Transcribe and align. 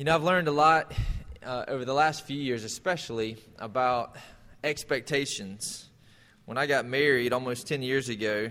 You 0.00 0.04
know, 0.04 0.14
I've 0.14 0.24
learned 0.24 0.48
a 0.48 0.50
lot 0.50 0.94
uh, 1.44 1.66
over 1.68 1.84
the 1.84 1.92
last 1.92 2.24
few 2.24 2.40
years, 2.40 2.64
especially 2.64 3.36
about 3.58 4.16
expectations. 4.64 5.90
When 6.46 6.56
I 6.56 6.64
got 6.64 6.86
married 6.86 7.34
almost 7.34 7.68
10 7.68 7.82
years 7.82 8.08
ago, 8.08 8.48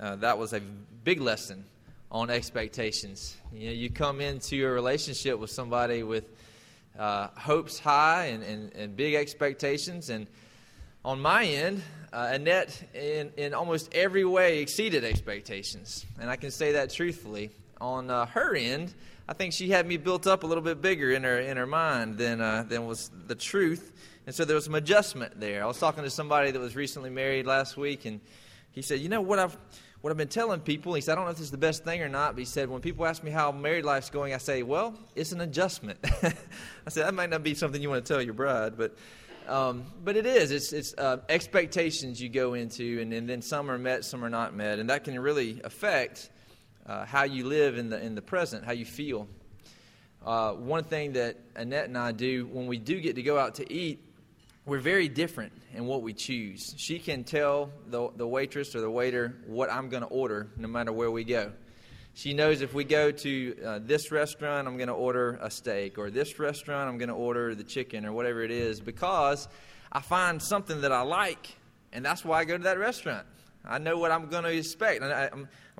uh, 0.00 0.16
that 0.16 0.36
was 0.36 0.52
a 0.52 0.58
big 0.58 1.20
lesson 1.20 1.64
on 2.10 2.28
expectations. 2.28 3.36
You 3.52 3.66
know, 3.66 3.72
you 3.72 3.88
come 3.88 4.20
into 4.20 4.66
a 4.66 4.70
relationship 4.72 5.38
with 5.38 5.50
somebody 5.52 6.02
with 6.02 6.24
uh, 6.98 7.28
hopes 7.38 7.78
high 7.78 8.24
and, 8.24 8.42
and, 8.42 8.74
and, 8.74 8.96
big 8.96 9.14
expectations, 9.14 10.10
and 10.10 10.26
on 11.04 11.20
my 11.20 11.44
end, 11.44 11.84
uh, 12.12 12.30
Annette, 12.32 12.82
in, 12.94 13.30
in 13.36 13.54
almost 13.54 13.94
every 13.94 14.24
way, 14.24 14.58
exceeded 14.58 15.04
expectations. 15.04 16.04
And 16.20 16.28
I 16.28 16.34
can 16.34 16.50
say 16.50 16.72
that 16.72 16.90
truthfully. 16.90 17.52
On 17.80 18.10
uh, 18.10 18.26
her 18.26 18.54
end, 18.54 18.94
I 19.28 19.32
think 19.32 19.52
she 19.52 19.70
had 19.70 19.86
me 19.86 19.96
built 19.96 20.26
up 20.26 20.42
a 20.42 20.46
little 20.46 20.62
bit 20.62 20.82
bigger 20.82 21.12
in 21.12 21.22
her 21.22 21.40
in 21.40 21.56
her 21.56 21.66
mind 21.66 22.18
than 22.18 22.40
uh, 22.40 22.64
than 22.68 22.86
was 22.86 23.10
the 23.26 23.34
truth, 23.34 23.92
and 24.26 24.34
so 24.34 24.44
there 24.44 24.54
was 24.54 24.64
some 24.64 24.74
adjustment 24.74 25.40
there. 25.40 25.62
I 25.62 25.66
was 25.66 25.78
talking 25.78 26.04
to 26.04 26.10
somebody 26.10 26.50
that 26.50 26.58
was 26.58 26.76
recently 26.76 27.10
married 27.10 27.46
last 27.46 27.76
week, 27.76 28.04
and 28.04 28.20
he 28.72 28.82
said, 28.82 29.00
"You 29.00 29.08
know 29.08 29.20
what 29.20 29.38
I've." 29.38 29.56
What 30.00 30.10
I've 30.10 30.16
been 30.16 30.28
telling 30.28 30.60
people, 30.60 30.94
he 30.94 31.02
said, 31.02 31.12
I 31.12 31.14
don't 31.16 31.26
know 31.26 31.32
if 31.32 31.36
this 31.36 31.44
is 31.44 31.50
the 31.50 31.58
best 31.58 31.84
thing 31.84 32.00
or 32.00 32.08
not, 32.08 32.32
but 32.32 32.38
he 32.38 32.46
said, 32.46 32.70
when 32.70 32.80
people 32.80 33.04
ask 33.04 33.22
me 33.22 33.30
how 33.30 33.52
married 33.52 33.84
life's 33.84 34.08
going, 34.08 34.32
I 34.32 34.38
say, 34.38 34.62
well, 34.62 34.94
it's 35.14 35.32
an 35.32 35.42
adjustment. 35.42 35.98
I 36.22 36.32
said, 36.88 37.04
that 37.04 37.12
might 37.12 37.28
not 37.28 37.42
be 37.42 37.54
something 37.54 37.82
you 37.82 37.90
want 37.90 38.06
to 38.06 38.10
tell 38.10 38.22
your 38.22 38.32
bride, 38.32 38.78
but 38.78 38.96
um, 39.46 39.84
but 40.04 40.16
it 40.16 40.26
is. 40.26 40.52
It's, 40.52 40.72
it's 40.72 40.94
uh, 40.96 41.18
expectations 41.28 42.22
you 42.22 42.28
go 42.28 42.54
into, 42.54 43.00
and, 43.00 43.12
and, 43.12 43.28
then 43.28 43.42
some 43.42 43.70
are 43.70 43.78
met, 43.78 44.04
some 44.04 44.24
are 44.24 44.30
not 44.30 44.54
met, 44.54 44.78
and 44.78 44.88
that 44.88 45.04
can 45.04 45.18
really 45.18 45.60
affect 45.64 46.30
uh, 46.90 47.04
how 47.04 47.22
you 47.22 47.46
live 47.46 47.78
in 47.78 47.88
the, 47.88 48.04
in 48.04 48.16
the 48.16 48.22
present, 48.22 48.64
how 48.64 48.72
you 48.72 48.84
feel. 48.84 49.28
Uh, 50.26 50.52
one 50.54 50.82
thing 50.82 51.12
that 51.12 51.38
Annette 51.54 51.84
and 51.84 51.96
I 51.96 52.10
do 52.10 52.48
when 52.52 52.66
we 52.66 52.78
do 52.78 53.00
get 53.00 53.14
to 53.14 53.22
go 53.22 53.38
out 53.38 53.54
to 53.56 53.72
eat, 53.72 54.04
we're 54.66 54.80
very 54.80 55.08
different 55.08 55.52
in 55.72 55.86
what 55.86 56.02
we 56.02 56.12
choose. 56.12 56.74
She 56.76 56.98
can 56.98 57.22
tell 57.22 57.70
the, 57.86 58.10
the 58.16 58.26
waitress 58.26 58.74
or 58.74 58.80
the 58.80 58.90
waiter 58.90 59.36
what 59.46 59.72
I'm 59.72 59.88
going 59.88 60.02
to 60.02 60.08
order 60.08 60.48
no 60.56 60.66
matter 60.66 60.92
where 60.92 61.12
we 61.12 61.22
go. 61.22 61.52
She 62.14 62.34
knows 62.34 62.60
if 62.60 62.74
we 62.74 62.82
go 62.82 63.12
to 63.12 63.56
uh, 63.64 63.78
this 63.80 64.10
restaurant, 64.10 64.66
I'm 64.66 64.76
going 64.76 64.88
to 64.88 64.94
order 64.94 65.38
a 65.40 65.48
steak, 65.48 65.96
or 65.96 66.10
this 66.10 66.40
restaurant, 66.40 66.90
I'm 66.90 66.98
going 66.98 67.08
to 67.08 67.14
order 67.14 67.54
the 67.54 67.62
chicken, 67.62 68.04
or 68.04 68.12
whatever 68.12 68.42
it 68.42 68.50
is, 68.50 68.80
because 68.80 69.48
I 69.92 70.00
find 70.00 70.42
something 70.42 70.80
that 70.80 70.90
I 70.90 71.02
like, 71.02 71.56
and 71.92 72.04
that's 72.04 72.24
why 72.24 72.40
I 72.40 72.44
go 72.44 72.56
to 72.56 72.64
that 72.64 72.80
restaurant. 72.80 73.28
I 73.64 73.78
know 73.78 73.98
what 73.98 74.10
I'm 74.10 74.28
going 74.28 74.44
to 74.44 74.52
expect. 74.52 75.02
I, 75.02 75.30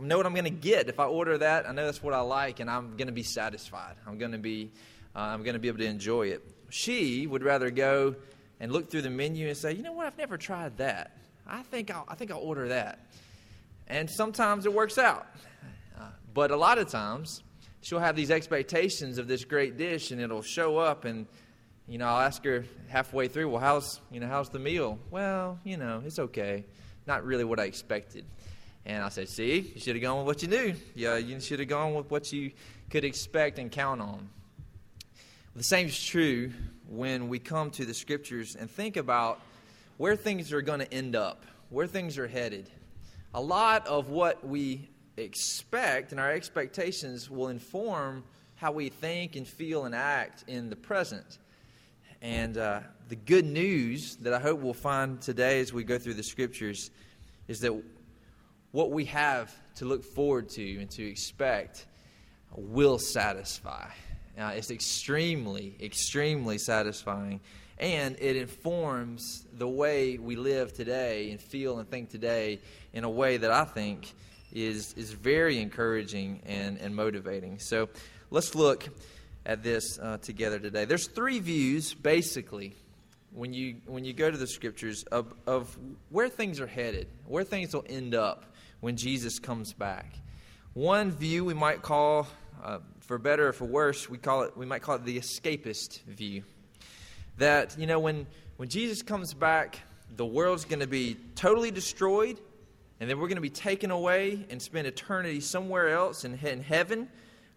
know 0.00 0.16
what 0.16 0.26
I'm 0.26 0.34
going 0.34 0.44
to 0.44 0.50
get. 0.50 0.88
If 0.88 1.00
I 1.00 1.04
order 1.04 1.38
that, 1.38 1.68
I 1.68 1.72
know 1.72 1.84
that's 1.84 2.02
what 2.02 2.14
I 2.14 2.20
like, 2.20 2.60
and 2.60 2.70
I'm 2.70 2.96
going 2.96 3.06
to 3.06 3.12
be 3.12 3.22
satisfied. 3.22 3.96
I'm 4.06 4.18
going 4.18 4.32
to 4.32 4.38
be, 4.38 4.70
uh, 5.14 5.20
I'm 5.20 5.42
going 5.42 5.54
to 5.54 5.60
be 5.60 5.68
able 5.68 5.78
to 5.78 5.86
enjoy 5.86 6.28
it. 6.28 6.42
She 6.70 7.26
would 7.26 7.42
rather 7.42 7.70
go 7.70 8.16
and 8.60 8.70
look 8.72 8.90
through 8.90 9.02
the 9.02 9.10
menu 9.10 9.48
and 9.48 9.56
say, 9.56 9.72
you 9.72 9.82
know 9.82 9.92
what, 9.92 10.06
I've 10.06 10.18
never 10.18 10.36
tried 10.36 10.76
that. 10.78 11.16
I 11.46 11.62
think 11.62 11.90
I'll, 11.90 12.04
I 12.08 12.14
think 12.14 12.30
I'll 12.30 12.38
order 12.38 12.68
that. 12.68 13.06
And 13.88 14.08
sometimes 14.08 14.66
it 14.66 14.72
works 14.72 14.98
out, 14.98 15.26
uh, 15.98 16.04
but 16.32 16.50
a 16.50 16.56
lot 16.56 16.78
of 16.78 16.88
times 16.88 17.42
she'll 17.80 17.98
have 17.98 18.14
these 18.14 18.30
expectations 18.30 19.18
of 19.18 19.26
this 19.26 19.44
great 19.44 19.76
dish, 19.76 20.12
and 20.12 20.20
it'll 20.20 20.42
show 20.42 20.78
up 20.78 21.04
and 21.04 21.26
you 21.88 21.98
know, 21.98 22.06
I'll 22.06 22.20
ask 22.20 22.44
her 22.44 22.64
halfway 22.86 23.26
through, 23.26 23.48
well, 23.48 23.60
how's, 23.60 24.00
you 24.12 24.20
know, 24.20 24.28
how's 24.28 24.48
the 24.48 24.60
meal? 24.60 25.00
Well, 25.10 25.58
you 25.64 25.76
know, 25.76 26.04
it's 26.06 26.20
okay 26.20 26.64
not 27.11 27.25
really 27.25 27.42
what 27.42 27.58
I 27.58 27.64
expected. 27.64 28.25
And 28.86 29.03
I 29.03 29.08
said, 29.08 29.28
See, 29.28 29.72
you 29.75 29.80
should 29.80 29.97
have 29.97 30.03
gone 30.03 30.19
with 30.19 30.27
what 30.27 30.42
you 30.42 30.48
knew. 30.48 30.75
Yeah, 30.94 31.16
you 31.16 31.41
should 31.41 31.58
have 31.58 31.69
gone 31.69 31.92
with 31.94 32.08
what 32.08 32.33
you 32.33 32.53
could 32.89 33.05
expect 33.05 33.58
and 33.58 33.70
count 33.70 34.00
on. 34.00 34.28
The 35.56 35.64
same 35.64 35.88
is 35.88 36.03
true 36.03 36.53
when 36.88 37.28
we 37.28 37.41
come 37.41 37.70
to 37.72 37.84
the 37.84 37.92
scriptures 37.92 38.55
and 38.55 38.70
think 38.70 38.97
about 38.97 39.41
where 39.97 40.14
things 40.14 40.53
are 40.53 40.62
going 40.62 40.78
to 40.78 40.94
end 40.94 41.16
up, 41.16 41.44
where 41.69 41.88
things 41.88 42.16
are 42.16 42.28
headed. 42.28 42.70
A 43.34 43.41
lot 43.41 43.87
of 43.88 44.09
what 44.09 44.47
we 44.47 44.88
expect 45.16 46.12
and 46.12 46.20
our 46.20 46.31
expectations 46.31 47.28
will 47.28 47.49
inform 47.49 48.22
how 48.54 48.70
we 48.70 48.88
think 48.88 49.34
and 49.34 49.47
feel 49.47 49.84
and 49.84 49.97
act 49.97 50.44
in 50.47 50.70
the 50.70 50.76
present. 50.76 51.38
And 52.22 52.56
uh, 52.56 52.81
the 53.10 53.16
good 53.16 53.44
news 53.44 54.15
that 54.19 54.32
I 54.32 54.38
hope 54.38 54.60
we'll 54.60 54.72
find 54.72 55.21
today 55.21 55.59
as 55.59 55.72
we 55.72 55.82
go 55.82 55.98
through 55.98 56.15
the 56.15 56.22
scriptures 56.22 56.93
is 57.48 57.59
that 57.59 57.75
what 58.71 58.93
we 58.93 59.06
have 59.06 59.53
to 59.75 59.84
look 59.84 60.04
forward 60.04 60.48
to 60.50 60.78
and 60.78 60.88
to 60.93 61.03
expect 61.03 61.87
will 62.54 63.00
satisfy. 63.00 63.88
Uh, 64.38 64.53
it's 64.54 64.70
extremely, 64.70 65.75
extremely 65.81 66.56
satisfying. 66.56 67.41
And 67.78 68.16
it 68.20 68.37
informs 68.37 69.44
the 69.54 69.66
way 69.66 70.16
we 70.16 70.37
live 70.37 70.72
today 70.72 71.32
and 71.32 71.41
feel 71.41 71.81
and 71.81 71.91
think 71.91 72.10
today 72.10 72.60
in 72.93 73.03
a 73.03 73.10
way 73.10 73.38
that 73.38 73.50
I 73.50 73.65
think 73.65 74.15
is, 74.53 74.94
is 74.94 75.10
very 75.10 75.59
encouraging 75.59 76.43
and, 76.47 76.78
and 76.78 76.94
motivating. 76.94 77.59
So 77.59 77.88
let's 78.31 78.54
look 78.54 78.88
at 79.44 79.65
this 79.65 79.99
uh, 79.99 80.19
together 80.19 80.60
today. 80.60 80.84
There's 80.84 81.09
three 81.09 81.41
views, 81.41 81.93
basically, 81.93 82.76
when 83.32 83.52
you 83.52 83.76
when 83.86 84.04
you 84.04 84.12
go 84.12 84.30
to 84.30 84.36
the 84.36 84.46
scriptures 84.46 85.04
of, 85.04 85.32
of 85.46 85.76
where 86.10 86.28
things 86.28 86.60
are 86.60 86.66
headed, 86.66 87.08
where 87.26 87.44
things 87.44 87.74
will 87.74 87.84
end 87.88 88.14
up 88.14 88.44
when 88.80 88.96
Jesus 88.96 89.38
comes 89.38 89.72
back. 89.72 90.14
One 90.74 91.10
view 91.10 91.44
we 91.44 91.54
might 91.54 91.82
call, 91.82 92.26
uh, 92.62 92.78
for 93.00 93.19
better 93.19 93.48
or 93.48 93.52
for 93.52 93.64
worse, 93.64 94.08
we 94.08 94.19
call 94.19 94.42
it 94.42 94.56
we 94.56 94.66
might 94.66 94.82
call 94.82 94.96
it 94.96 95.04
the 95.04 95.19
escapist 95.19 96.02
view. 96.04 96.44
That 97.38 97.78
you 97.78 97.86
know 97.86 98.00
when 98.00 98.26
when 98.56 98.69
Jesus 98.69 99.02
comes 99.02 99.34
back, 99.34 99.80
the 100.16 100.26
world's 100.26 100.64
going 100.64 100.80
to 100.80 100.86
be 100.86 101.16
totally 101.34 101.70
destroyed, 101.70 102.38
and 103.00 103.08
then 103.08 103.19
we're 103.19 103.28
going 103.28 103.36
to 103.36 103.42
be 103.42 103.50
taken 103.50 103.90
away 103.90 104.46
and 104.50 104.60
spend 104.60 104.86
eternity 104.86 105.40
somewhere 105.40 105.90
else 105.90 106.24
in, 106.24 106.34
in 106.34 106.62
heaven 106.62 107.08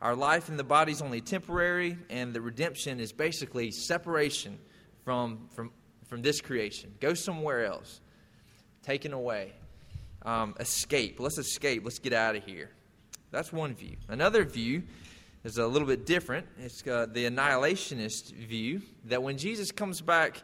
our 0.04 0.18
life 0.18 0.50
in 0.50 0.58
the 0.58 0.66
body 0.66 0.92
is 0.92 1.02
only 1.02 1.22
temporary, 1.22 1.98
and 2.10 2.34
the 2.34 2.42
redemption 2.42 3.00
is 3.00 3.14
basically 3.14 3.72
separation 3.72 4.60
from, 5.04 5.48
from, 5.54 5.72
from 6.08 6.22
this 6.22 6.42
creation. 6.42 6.94
Go 7.00 7.14
somewhere 7.14 7.66
else. 7.66 8.02
Taken 8.82 9.14
away. 9.14 9.54
Um, 10.24 10.56
escape. 10.60 11.20
Let's 11.20 11.38
escape. 11.38 11.84
Let's 11.84 12.00
get 12.00 12.14
out 12.14 12.36
of 12.36 12.44
here. 12.44 12.72
That's 13.32 13.52
one 13.52 13.76
view. 13.76 13.98
Another 14.10 14.44
view 14.44 14.84
is 15.44 15.58
a 15.58 15.68
little 15.68 15.88
bit 15.88 16.06
different. 16.06 16.48
It's 16.58 16.86
uh, 16.88 17.08
the 17.12 17.26
annihilationist 17.26 18.34
view 18.34 18.82
that 19.06 19.22
when 19.22 19.38
Jesus 19.38 19.72
comes 19.72 20.02
back, 20.02 20.42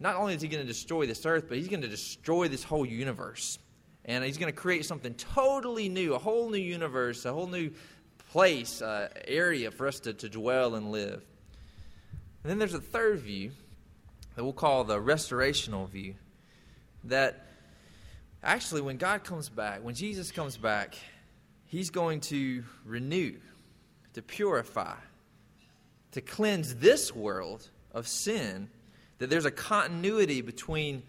not 0.00 0.16
only 0.16 0.34
is 0.34 0.42
he 0.42 0.48
going 0.48 0.62
to 0.62 0.66
destroy 0.66 1.06
this 1.06 1.24
earth, 1.24 1.44
but 1.48 1.56
he's 1.56 1.68
going 1.68 1.82
to 1.82 1.88
destroy 1.88 2.48
this 2.48 2.62
whole 2.62 2.84
universe. 2.84 3.58
And 4.04 4.22
he's 4.22 4.36
going 4.36 4.52
to 4.52 4.58
create 4.58 4.84
something 4.84 5.14
totally 5.14 5.88
new, 5.88 6.14
a 6.14 6.18
whole 6.18 6.50
new 6.50 6.58
universe, 6.58 7.24
a 7.24 7.32
whole 7.32 7.46
new 7.46 7.70
place, 8.30 8.82
uh, 8.82 9.08
area 9.26 9.70
for 9.70 9.86
us 9.86 10.00
to, 10.00 10.12
to 10.12 10.28
dwell 10.28 10.74
and 10.74 10.90
live. 10.90 11.24
And 12.42 12.50
then 12.50 12.58
there's 12.58 12.74
a 12.74 12.80
third 12.80 13.20
view 13.20 13.52
that 14.34 14.44
we'll 14.44 14.52
call 14.52 14.84
the 14.84 14.98
restorational 14.98 15.88
view. 15.88 16.14
That 17.04 17.46
actually, 18.42 18.80
when 18.80 18.96
God 18.96 19.24
comes 19.24 19.48
back, 19.48 19.82
when 19.82 19.94
Jesus 19.94 20.30
comes 20.30 20.56
back, 20.56 20.96
He's 21.66 21.90
going 21.90 22.20
to 22.20 22.64
renew, 22.84 23.34
to 24.12 24.22
purify, 24.22 24.96
to 26.12 26.20
cleanse 26.20 26.76
this 26.76 27.14
world 27.14 27.68
of 27.92 28.06
sin, 28.06 28.68
that 29.18 29.30
there's 29.30 29.44
a 29.44 29.50
continuity 29.50 30.40
between 30.40 31.02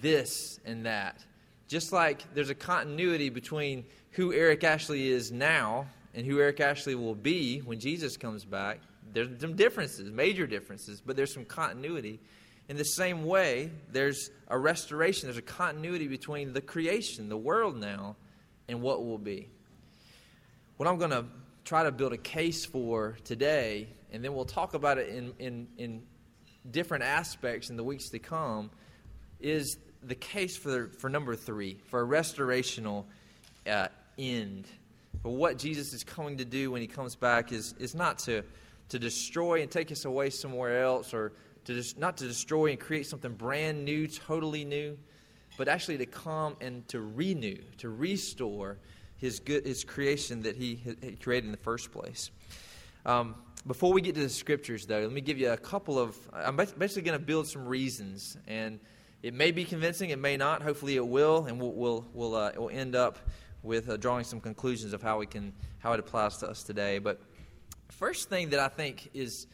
this 0.00 0.60
and 0.64 0.86
that. 0.86 1.24
Just 1.68 1.92
like 1.92 2.22
there's 2.34 2.50
a 2.50 2.54
continuity 2.54 3.28
between 3.28 3.84
who 4.10 4.32
Eric 4.32 4.62
Ashley 4.64 5.08
is 5.08 5.32
now 5.32 5.86
and 6.14 6.24
who 6.24 6.40
Eric 6.40 6.60
Ashley 6.60 6.94
will 6.94 7.14
be 7.14 7.58
when 7.58 7.80
Jesus 7.80 8.16
comes 8.16 8.44
back, 8.44 8.80
there's 9.12 9.28
some 9.40 9.54
differences, 9.54 10.10
major 10.10 10.46
differences, 10.46 11.02
but 11.04 11.16
there's 11.16 11.32
some 11.32 11.44
continuity. 11.44 12.20
In 12.68 12.76
the 12.76 12.84
same 12.84 13.24
way, 13.24 13.70
there's 13.92 14.30
a 14.48 14.58
restoration, 14.58 15.28
there's 15.28 15.36
a 15.36 15.42
continuity 15.42 16.08
between 16.08 16.52
the 16.52 16.60
creation, 16.60 17.28
the 17.28 17.36
world 17.36 17.76
now, 17.76 18.16
and 18.68 18.82
what 18.82 19.04
will 19.04 19.18
be. 19.18 19.48
What 20.76 20.88
I'm 20.88 20.98
going 20.98 21.10
to 21.10 21.24
try 21.64 21.84
to 21.84 21.92
build 21.92 22.12
a 22.12 22.18
case 22.18 22.64
for 22.64 23.16
today, 23.24 23.88
and 24.12 24.24
then 24.24 24.34
we'll 24.34 24.44
talk 24.44 24.74
about 24.74 24.98
it 24.98 25.08
in, 25.08 25.32
in, 25.38 25.68
in 25.78 26.02
different 26.70 27.04
aspects 27.04 27.70
in 27.70 27.76
the 27.76 27.84
weeks 27.84 28.10
to 28.10 28.18
come, 28.18 28.70
is 29.40 29.78
the 30.02 30.14
case 30.14 30.56
for, 30.56 30.88
for 30.98 31.08
number 31.08 31.36
three, 31.36 31.80
for 31.86 32.02
a 32.02 32.06
restorational 32.06 33.04
uh, 33.66 33.88
end 34.18 34.66
but 35.22 35.32
what 35.32 35.58
Jesus 35.58 35.92
is 35.92 36.04
coming 36.04 36.36
to 36.36 36.44
do 36.44 36.70
when 36.70 36.80
he 36.80 36.86
comes 36.86 37.16
back 37.16 37.50
is, 37.50 37.74
is 37.78 37.96
not 37.96 38.20
to, 38.20 38.44
to 38.90 38.98
destroy 39.00 39.62
and 39.62 39.68
take 39.68 39.90
us 39.90 40.04
away 40.04 40.30
somewhere 40.30 40.82
else 40.82 41.12
or 41.12 41.32
to 41.66 41.82
not 41.98 42.16
to 42.18 42.26
destroy 42.26 42.70
and 42.70 42.80
create 42.80 43.06
something 43.06 43.34
brand 43.34 43.84
new, 43.84 44.06
totally 44.06 44.64
new, 44.64 44.96
but 45.58 45.68
actually 45.68 45.98
to 45.98 46.06
come 46.06 46.56
and 46.60 46.86
to 46.88 47.00
renew, 47.00 47.58
to 47.78 47.88
restore 47.88 48.78
his, 49.16 49.40
good, 49.40 49.66
his 49.66 49.84
creation 49.84 50.42
that 50.42 50.56
he, 50.56 50.80
he 51.02 51.16
created 51.16 51.46
in 51.46 51.52
the 51.52 51.58
first 51.58 51.90
place. 51.90 52.30
Um, 53.04 53.34
before 53.66 53.92
we 53.92 54.00
get 54.00 54.14
to 54.14 54.20
the 54.20 54.28
scriptures, 54.28 54.86
though, 54.86 55.00
let 55.00 55.12
me 55.12 55.20
give 55.20 55.38
you 55.38 55.50
a 55.50 55.56
couple 55.56 55.98
of. 55.98 56.16
I'm 56.32 56.56
basically 56.56 57.02
going 57.02 57.18
to 57.18 57.24
build 57.24 57.48
some 57.48 57.66
reasons, 57.66 58.36
and 58.46 58.78
it 59.22 59.34
may 59.34 59.50
be 59.50 59.64
convincing, 59.64 60.10
it 60.10 60.20
may 60.20 60.36
not. 60.36 60.62
Hopefully, 60.62 60.94
it 60.96 61.06
will, 61.06 61.46
and 61.46 61.60
we'll 61.60 61.72
we'll 61.72 62.06
we'll, 62.12 62.34
uh, 62.36 62.52
we'll 62.56 62.70
end 62.70 62.94
up 62.94 63.18
with 63.64 63.88
uh, 63.88 63.96
drawing 63.96 64.22
some 64.22 64.40
conclusions 64.40 64.92
of 64.92 65.02
how 65.02 65.18
we 65.18 65.26
can 65.26 65.52
how 65.78 65.92
it 65.92 65.98
applies 65.98 66.36
to 66.38 66.48
us 66.48 66.62
today. 66.62 66.98
But 66.98 67.20
first 67.88 68.28
thing 68.28 68.50
that 68.50 68.60
I 68.60 68.68
think 68.68 69.10
is 69.14 69.48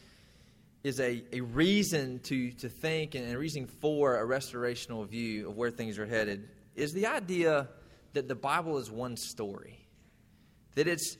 is 0.83 0.99
a, 0.99 1.23
a 1.31 1.41
reason 1.41 2.19
to, 2.19 2.51
to 2.51 2.69
think 2.69 3.15
and 3.15 3.33
a 3.33 3.37
reason 3.37 3.67
for 3.67 4.17
a 4.17 4.27
restorational 4.27 5.07
view 5.07 5.49
of 5.49 5.55
where 5.55 5.71
things 5.71 5.97
are 5.97 6.05
headed 6.05 6.49
is 6.75 6.91
the 6.91 7.07
idea 7.07 7.69
that 8.13 8.27
the 8.27 8.35
Bible 8.35 8.77
is 8.77 8.91
one 8.91 9.15
story. 9.15 9.79
That 10.75 10.87
it's 10.87 11.17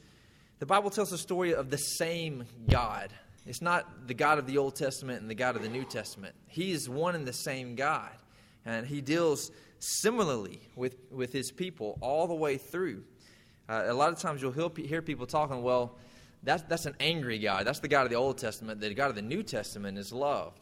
the 0.60 0.65
Bible 0.65 0.89
tells 0.89 1.12
a 1.12 1.18
story 1.18 1.54
of 1.54 1.69
the 1.69 1.77
same 1.77 2.45
God. 2.69 3.12
It's 3.45 3.62
not 3.62 4.07
the 4.07 4.13
God 4.13 4.38
of 4.38 4.48
the 4.48 4.57
Old 4.57 4.75
Testament 4.75 5.21
and 5.21 5.30
the 5.30 5.36
God 5.36 5.56
of 5.56 5.63
the 5.63 5.69
New 5.69 5.83
Testament. 5.83 6.36
He 6.48 6.71
is 6.71 6.88
one 6.89 7.15
and 7.15 7.25
the 7.25 7.33
same 7.33 7.75
God. 7.75 8.12
And 8.65 8.88
he 8.88 9.01
deals 9.01 9.51
similarly 9.80 10.62
with, 10.75 10.95
with 11.12 11.33
his 11.33 11.51
people 11.51 11.98
all 12.01 12.27
the 12.27 12.36
way 12.36 12.57
through. 12.57 13.04
Uh, 13.68 13.83
a 13.88 13.94
lot 13.94 14.13
of 14.13 14.19
times 14.19 14.42
you'll 14.42 14.51
hear 14.51 15.01
people 15.01 15.25
talking, 15.25 15.62
well, 15.62 15.98
that's, 16.44 16.63
that's 16.63 16.86
an 16.86 16.95
angry 17.00 17.40
God. 17.40 17.66
That's 17.66 17.80
the 17.80 17.88
God 17.88 18.04
of 18.04 18.10
the 18.10 18.18
Old 18.18 18.38
Testament. 18.38 18.81
The 18.81 18.94
God 18.94 19.10
of 19.10 19.16
the 19.16 19.22
New 19.22 19.44
Testament 19.44 19.98
is 19.98 20.12
love. 20.12 20.54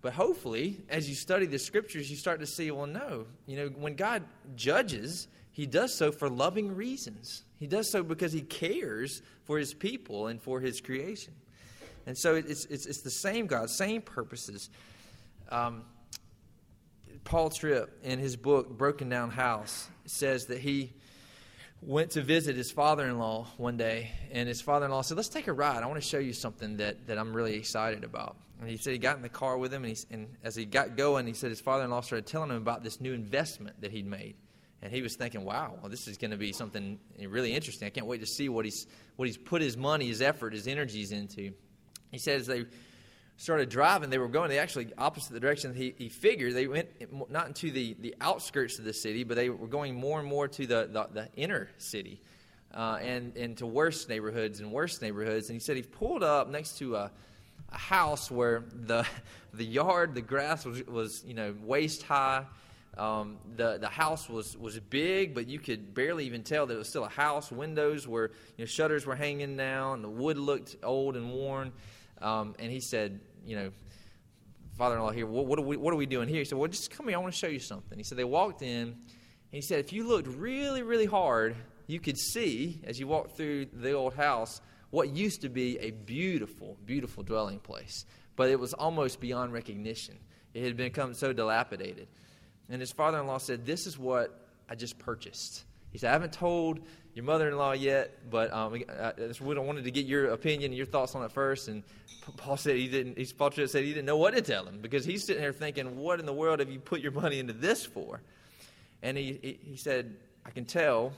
But 0.00 0.12
hopefully, 0.12 0.80
as 0.88 1.08
you 1.08 1.16
study 1.16 1.46
the 1.46 1.58
scriptures, 1.58 2.08
you 2.10 2.16
start 2.16 2.38
to 2.40 2.46
see, 2.46 2.70
well, 2.70 2.86
no. 2.86 3.26
You 3.46 3.56
know, 3.56 3.66
when 3.68 3.96
God 3.96 4.22
judges, 4.54 5.26
he 5.50 5.66
does 5.66 5.92
so 5.92 6.12
for 6.12 6.28
loving 6.28 6.76
reasons. 6.76 7.42
He 7.58 7.66
does 7.66 7.90
so 7.90 8.04
because 8.04 8.32
he 8.32 8.42
cares 8.42 9.22
for 9.42 9.58
his 9.58 9.74
people 9.74 10.28
and 10.28 10.40
for 10.40 10.60
his 10.60 10.80
creation. 10.80 11.34
And 12.06 12.16
so 12.16 12.36
it's, 12.36 12.64
it's, 12.66 12.86
it's 12.86 13.02
the 13.02 13.10
same 13.10 13.48
God, 13.48 13.70
same 13.70 14.00
purposes. 14.00 14.70
Um, 15.50 15.82
Paul 17.24 17.50
Tripp, 17.50 17.90
in 18.04 18.20
his 18.20 18.36
book, 18.36 18.70
Broken 18.78 19.08
Down 19.08 19.30
House, 19.30 19.88
says 20.06 20.46
that 20.46 20.60
he 20.60 20.92
went 21.80 22.10
to 22.12 22.22
visit 22.22 22.56
his 22.56 22.70
father-in-law 22.70 23.46
one 23.56 23.76
day 23.76 24.10
and 24.32 24.48
his 24.48 24.60
father-in-law 24.60 25.02
said 25.02 25.16
let's 25.16 25.28
take 25.28 25.46
a 25.46 25.52
ride. 25.52 25.82
I 25.82 25.86
want 25.86 26.00
to 26.00 26.06
show 26.06 26.18
you 26.18 26.32
something 26.32 26.78
that, 26.78 27.06
that 27.06 27.18
i'm 27.18 27.32
really 27.32 27.54
excited 27.54 28.04
about. 28.04 28.36
And 28.60 28.68
he 28.68 28.76
said 28.76 28.92
he 28.92 28.98
got 28.98 29.16
in 29.16 29.22
the 29.22 29.28
car 29.28 29.56
with 29.56 29.72
him 29.72 29.84
and, 29.84 29.96
he, 29.96 30.04
and 30.10 30.28
as 30.42 30.56
he 30.56 30.64
got 30.64 30.96
going 30.96 31.26
he 31.26 31.32
said 31.32 31.50
his 31.50 31.60
father-in-law 31.60 32.00
started 32.00 32.26
telling 32.26 32.50
him 32.50 32.56
about 32.56 32.82
this 32.82 33.00
new 33.00 33.12
investment 33.12 33.80
that 33.80 33.92
he'd 33.92 34.06
made. 34.06 34.34
And 34.82 34.92
he 34.92 35.02
was 35.02 35.14
thinking 35.16 35.44
wow 35.44 35.76
well, 35.80 35.90
this 35.90 36.08
is 36.08 36.18
going 36.18 36.32
to 36.32 36.36
be 36.36 36.52
something 36.52 36.98
really 37.28 37.54
interesting. 37.54 37.86
I 37.86 37.90
can't 37.90 38.06
wait 38.06 38.20
to 38.20 38.26
see 38.26 38.48
what 38.48 38.64
he's 38.64 38.86
what 39.16 39.26
he's 39.26 39.38
put 39.38 39.62
his 39.62 39.76
money 39.76 40.08
his 40.08 40.20
effort 40.20 40.52
his 40.52 40.66
energies 40.66 41.12
into. 41.12 41.52
He 42.10 42.18
said 42.18 42.40
as 42.40 42.46
they 42.46 42.64
started 43.38 43.68
driving, 43.68 44.10
they 44.10 44.18
were 44.18 44.28
going 44.28 44.50
the 44.50 44.58
actually 44.58 44.88
opposite 44.98 45.32
the 45.32 45.40
direction 45.40 45.72
he, 45.72 45.94
he 45.96 46.08
figured. 46.08 46.54
They 46.54 46.66
went 46.66 46.88
not 47.30 47.46
into 47.46 47.70
the, 47.70 47.96
the 48.00 48.14
outskirts 48.20 48.80
of 48.80 48.84
the 48.84 48.92
city, 48.92 49.22
but 49.22 49.36
they 49.36 49.48
were 49.48 49.68
going 49.68 49.94
more 49.94 50.18
and 50.18 50.28
more 50.28 50.48
to 50.48 50.66
the, 50.66 50.88
the, 50.92 51.08
the 51.12 51.28
inner 51.36 51.68
city 51.78 52.20
uh, 52.74 52.98
and, 53.00 53.36
and 53.36 53.56
to 53.58 53.66
worse 53.66 54.08
neighborhoods 54.08 54.58
and 54.58 54.72
worse 54.72 55.00
neighborhoods. 55.00 55.48
And 55.48 55.54
he 55.54 55.60
said 55.60 55.76
he 55.76 55.82
pulled 55.82 56.24
up 56.24 56.50
next 56.50 56.78
to 56.78 56.96
a, 56.96 57.12
a 57.70 57.78
house 57.78 58.28
where 58.28 58.64
the, 58.72 59.06
the 59.54 59.64
yard, 59.64 60.16
the 60.16 60.20
grass 60.20 60.64
was, 60.64 60.84
was 60.88 61.24
you 61.24 61.34
know, 61.34 61.54
waist 61.62 62.02
high. 62.02 62.44
Um, 62.96 63.38
the 63.54 63.78
the 63.78 63.88
house 63.88 64.28
was 64.28 64.56
was 64.56 64.80
big, 64.80 65.32
but 65.32 65.46
you 65.46 65.60
could 65.60 65.94
barely 65.94 66.26
even 66.26 66.42
tell 66.42 66.66
that 66.66 66.74
it 66.74 66.78
was 66.78 66.88
still 66.88 67.04
a 67.04 67.08
house. 67.08 67.52
Windows 67.52 68.08
were 68.08 68.32
you 68.56 68.64
know 68.64 68.66
shutters 68.66 69.06
were 69.06 69.14
hanging 69.14 69.56
down. 69.56 70.02
The 70.02 70.10
wood 70.10 70.36
looked 70.36 70.74
old 70.82 71.14
and 71.16 71.32
worn. 71.32 71.70
Um, 72.20 72.54
and 72.58 72.70
he 72.70 72.80
said, 72.80 73.20
you 73.44 73.56
know, 73.56 73.70
father-in-law 74.76 75.10
here, 75.10 75.26
what, 75.26 75.46
what, 75.46 75.58
are 75.58 75.62
we, 75.62 75.76
what 75.76 75.92
are 75.92 75.96
we 75.96 76.06
doing 76.06 76.28
here? 76.28 76.38
He 76.38 76.44
said, 76.44 76.58
well, 76.58 76.68
just 76.68 76.90
come 76.90 77.08
here. 77.08 77.16
I 77.16 77.20
want 77.20 77.32
to 77.32 77.38
show 77.38 77.48
you 77.48 77.58
something. 77.58 77.98
He 77.98 78.04
said, 78.04 78.18
they 78.18 78.24
walked 78.24 78.62
in, 78.62 78.88
and 78.88 78.96
he 79.50 79.60
said, 79.60 79.80
if 79.80 79.92
you 79.92 80.06
looked 80.06 80.28
really, 80.28 80.82
really 80.82 81.06
hard, 81.06 81.56
you 81.86 82.00
could 82.00 82.18
see, 82.18 82.80
as 82.84 83.00
you 83.00 83.06
walked 83.06 83.36
through 83.36 83.66
the 83.72 83.92
old 83.92 84.14
house, 84.14 84.60
what 84.90 85.10
used 85.10 85.42
to 85.42 85.48
be 85.48 85.78
a 85.78 85.90
beautiful, 85.90 86.76
beautiful 86.84 87.22
dwelling 87.22 87.58
place. 87.58 88.04
But 88.36 88.50
it 88.50 88.58
was 88.58 88.72
almost 88.72 89.20
beyond 89.20 89.52
recognition. 89.52 90.18
It 90.54 90.62
had 90.62 90.76
become 90.76 91.14
so 91.14 91.32
dilapidated. 91.32 92.08
And 92.68 92.80
his 92.80 92.92
father 92.92 93.18
in 93.18 93.26
law 93.26 93.38
said, 93.38 93.66
This 93.66 93.86
is 93.86 93.98
what 93.98 94.48
I 94.68 94.74
just 94.74 94.98
purchased. 94.98 95.64
He 95.92 95.98
said, 95.98 96.10
I 96.10 96.12
haven't 96.12 96.32
told 96.32 96.80
your 97.14 97.24
mother-in-law 97.24 97.72
yet, 97.72 98.30
but 98.30 98.52
um, 98.52 98.80
I, 98.88 99.12
we 99.40 99.58
wanted 99.58 99.84
to 99.84 99.90
get 99.90 100.06
your 100.06 100.30
opinion 100.30 100.70
and 100.70 100.76
your 100.76 100.86
thoughts 100.86 101.14
on 101.14 101.24
it 101.24 101.32
first. 101.32 101.68
And 101.68 101.82
Paul 102.36 102.56
said 102.56 102.76
he 102.76 102.88
didn't. 102.88 103.16
Paul 103.36 103.50
said 103.50 103.84
he 103.84 103.92
didn't 103.92 104.04
know 104.04 104.16
what 104.16 104.34
to 104.34 104.42
tell 104.42 104.64
him 104.64 104.78
because 104.80 105.04
he's 105.04 105.24
sitting 105.24 105.42
there 105.42 105.52
thinking, 105.52 105.96
"What 105.96 106.20
in 106.20 106.26
the 106.26 106.32
world 106.32 106.60
have 106.60 106.70
you 106.70 106.78
put 106.78 107.00
your 107.00 107.12
money 107.12 107.38
into 107.38 107.54
this 107.54 107.84
for?" 107.84 108.20
And 109.02 109.16
he 109.16 109.38
he, 109.42 109.58
he 109.70 109.76
said, 109.76 110.14
"I 110.44 110.50
can 110.50 110.64
tell, 110.64 111.12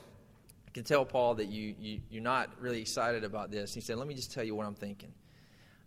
I 0.67 0.71
can 0.71 0.83
tell 0.83 1.05
Paul 1.05 1.35
that 1.35 1.49
you, 1.49 1.75
you 1.79 2.01
you're 2.09 2.23
not 2.23 2.49
really 2.59 2.81
excited 2.81 3.23
about 3.23 3.51
this." 3.51 3.73
He 3.73 3.81
said, 3.81 3.97
"Let 3.97 4.07
me 4.07 4.13
just 4.13 4.31
tell 4.31 4.43
you 4.43 4.55
what 4.55 4.65
I'm 4.65 4.75
thinking. 4.75 5.11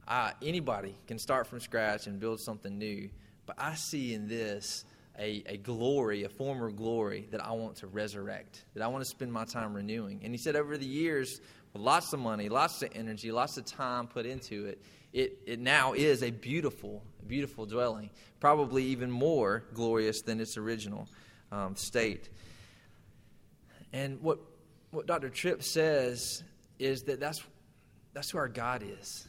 Uh, 0.06 0.32
anybody 0.42 0.94
can 1.06 1.19
start 1.19 1.46
from 1.46 1.58
scratch 1.58 2.06
and 2.06 2.20
build 2.20 2.38
something 2.38 2.78
new, 2.78 3.08
but 3.46 3.56
I 3.58 3.75
see 3.75 4.14
in 4.14 4.28
this." 4.28 4.84
A, 5.19 5.43
a 5.46 5.56
glory, 5.56 6.25
a 6.25 6.28
former 6.28 6.70
glory 6.70 7.28
that 7.31 7.44
I 7.44 7.52
want 7.52 7.76
to 7.76 7.87
resurrect, 7.87 8.64
that 8.75 8.82
I 8.82 8.88
want 8.88 9.05
to 9.05 9.11
spend 9.11 9.32
my 9.32 9.44
time 9.44 9.75
renewing. 9.75 10.20
And 10.25 10.32
he 10.32 10.38
said, 10.38 10.56
over 10.56 10.76
the 10.76 10.87
years, 10.87 11.40
with 11.72 11.82
lots 11.82 12.12
of 12.12 12.20
money, 12.20 12.49
lots 12.49 12.82
of 12.82 12.90
energy, 12.94 13.31
lots 13.31 13.56
of 13.56 13.64
time 13.64 14.06
put 14.06 14.26
into 14.26 14.66
it, 14.66 14.82
it, 15.12 15.38
it 15.46 15.61
now 15.61 15.93
is 15.93 16.22
a 16.22 16.31
beautiful, 16.31 17.02
beautiful 17.26 17.66
dwelling, 17.66 18.11
probably 18.40 18.84
even 18.87 19.11
more 19.11 19.64
glorious 19.72 20.22
than 20.22 20.40
its 20.40 20.56
original 20.56 21.08
um, 21.52 21.76
state. 21.76 22.28
And 23.93 24.20
what, 24.20 24.40
what 24.90 25.06
Dr. 25.06 25.28
Tripp 25.28 25.62
says 25.62 26.43
is 26.81 27.05
that 27.05 27.20
that's, 27.20 27.43
that's 28.12 28.31
who 28.31 28.38
our 28.38 28.49
God 28.49 28.82
is. 28.82 29.28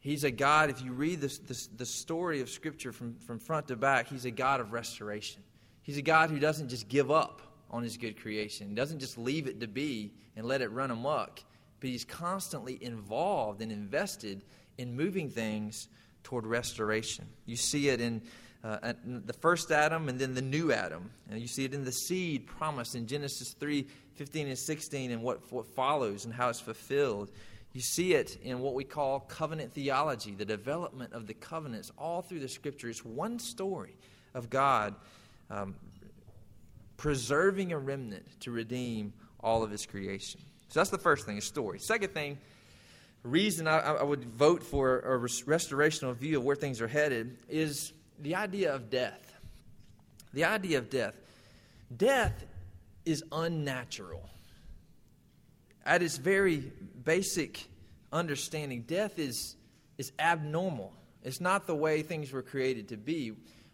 He's 0.00 0.24
a 0.24 0.30
God, 0.30 0.70
if 0.70 0.82
you 0.82 0.92
read 0.92 1.20
this, 1.20 1.38
this, 1.38 1.66
the 1.66 1.86
story 1.86 2.40
of 2.40 2.48
Scripture 2.48 2.92
from, 2.92 3.16
from 3.16 3.38
front 3.38 3.68
to 3.68 3.76
back, 3.76 4.08
He's 4.08 4.24
a 4.24 4.30
God 4.30 4.60
of 4.60 4.72
restoration. 4.72 5.42
He's 5.82 5.96
a 5.96 6.02
God 6.02 6.30
who 6.30 6.38
doesn't 6.38 6.68
just 6.68 6.88
give 6.88 7.10
up 7.10 7.42
on 7.70 7.82
His 7.82 7.96
good 7.96 8.20
creation, 8.20 8.74
doesn't 8.74 9.00
just 9.00 9.18
leave 9.18 9.46
it 9.46 9.60
to 9.60 9.66
be 9.66 10.12
and 10.36 10.46
let 10.46 10.62
it 10.62 10.68
run 10.68 10.90
amok, 10.90 11.42
but 11.80 11.90
He's 11.90 12.04
constantly 12.04 12.78
involved 12.82 13.60
and 13.60 13.72
invested 13.72 14.42
in 14.76 14.96
moving 14.96 15.30
things 15.30 15.88
toward 16.22 16.46
restoration. 16.46 17.26
You 17.46 17.56
see 17.56 17.88
it 17.88 18.00
in, 18.00 18.22
uh, 18.64 18.92
the 19.04 19.32
first 19.32 19.70
Adam 19.70 20.08
and 20.08 20.18
then 20.18 20.34
the 20.34 20.42
new 20.42 20.72
Adam. 20.72 21.10
And 21.30 21.40
you 21.40 21.46
see 21.46 21.64
it 21.64 21.74
in 21.74 21.84
the 21.84 21.92
seed 21.92 22.46
promised 22.46 22.94
in 22.94 23.06
Genesis 23.06 23.54
3 23.58 23.86
15 24.14 24.48
and 24.48 24.58
16 24.58 25.12
and 25.12 25.22
what, 25.22 25.52
what 25.52 25.64
follows 25.76 26.24
and 26.24 26.34
how 26.34 26.48
it's 26.48 26.58
fulfilled. 26.58 27.30
You 27.78 27.82
see 27.82 28.14
it 28.14 28.38
in 28.42 28.58
what 28.58 28.74
we 28.74 28.82
call 28.82 29.20
covenant 29.20 29.72
theology, 29.72 30.32
the 30.32 30.44
development 30.44 31.12
of 31.12 31.28
the 31.28 31.34
covenants 31.34 31.92
all 31.96 32.22
through 32.22 32.40
the 32.40 32.48
scripture. 32.48 32.88
It's 32.88 33.04
one 33.04 33.38
story 33.38 33.94
of 34.34 34.50
God 34.50 34.96
um, 35.48 35.76
preserving 36.96 37.70
a 37.70 37.78
remnant 37.78 38.40
to 38.40 38.50
redeem 38.50 39.12
all 39.38 39.62
of 39.62 39.70
his 39.70 39.86
creation. 39.86 40.40
So 40.66 40.80
that's 40.80 40.90
the 40.90 40.98
first 40.98 41.24
thing, 41.24 41.38
a 41.38 41.40
story. 41.40 41.78
Second 41.78 42.14
thing, 42.14 42.38
reason 43.22 43.68
I, 43.68 43.78
I 43.78 44.02
would 44.02 44.24
vote 44.24 44.64
for 44.64 44.98
a 44.98 45.16
restorational 45.16 46.16
view 46.16 46.36
of 46.38 46.44
where 46.44 46.56
things 46.56 46.80
are 46.80 46.88
headed 46.88 47.38
is 47.48 47.92
the 48.18 48.34
idea 48.34 48.74
of 48.74 48.90
death. 48.90 49.34
The 50.34 50.42
idea 50.42 50.78
of 50.78 50.90
death. 50.90 51.14
Death 51.96 52.44
is 53.04 53.22
unnatural. 53.30 54.28
At 55.88 56.02
its 56.02 56.18
very 56.18 56.70
basic 57.02 57.66
understanding, 58.12 58.82
death 58.82 59.18
is, 59.18 59.56
is 59.96 60.12
abnormal. 60.18 60.92
It's 61.24 61.40
not 61.40 61.66
the 61.66 61.74
way 61.74 62.02
things 62.02 62.30
were 62.30 62.42
created 62.42 62.88
to 62.88 62.98
be. 62.98 63.32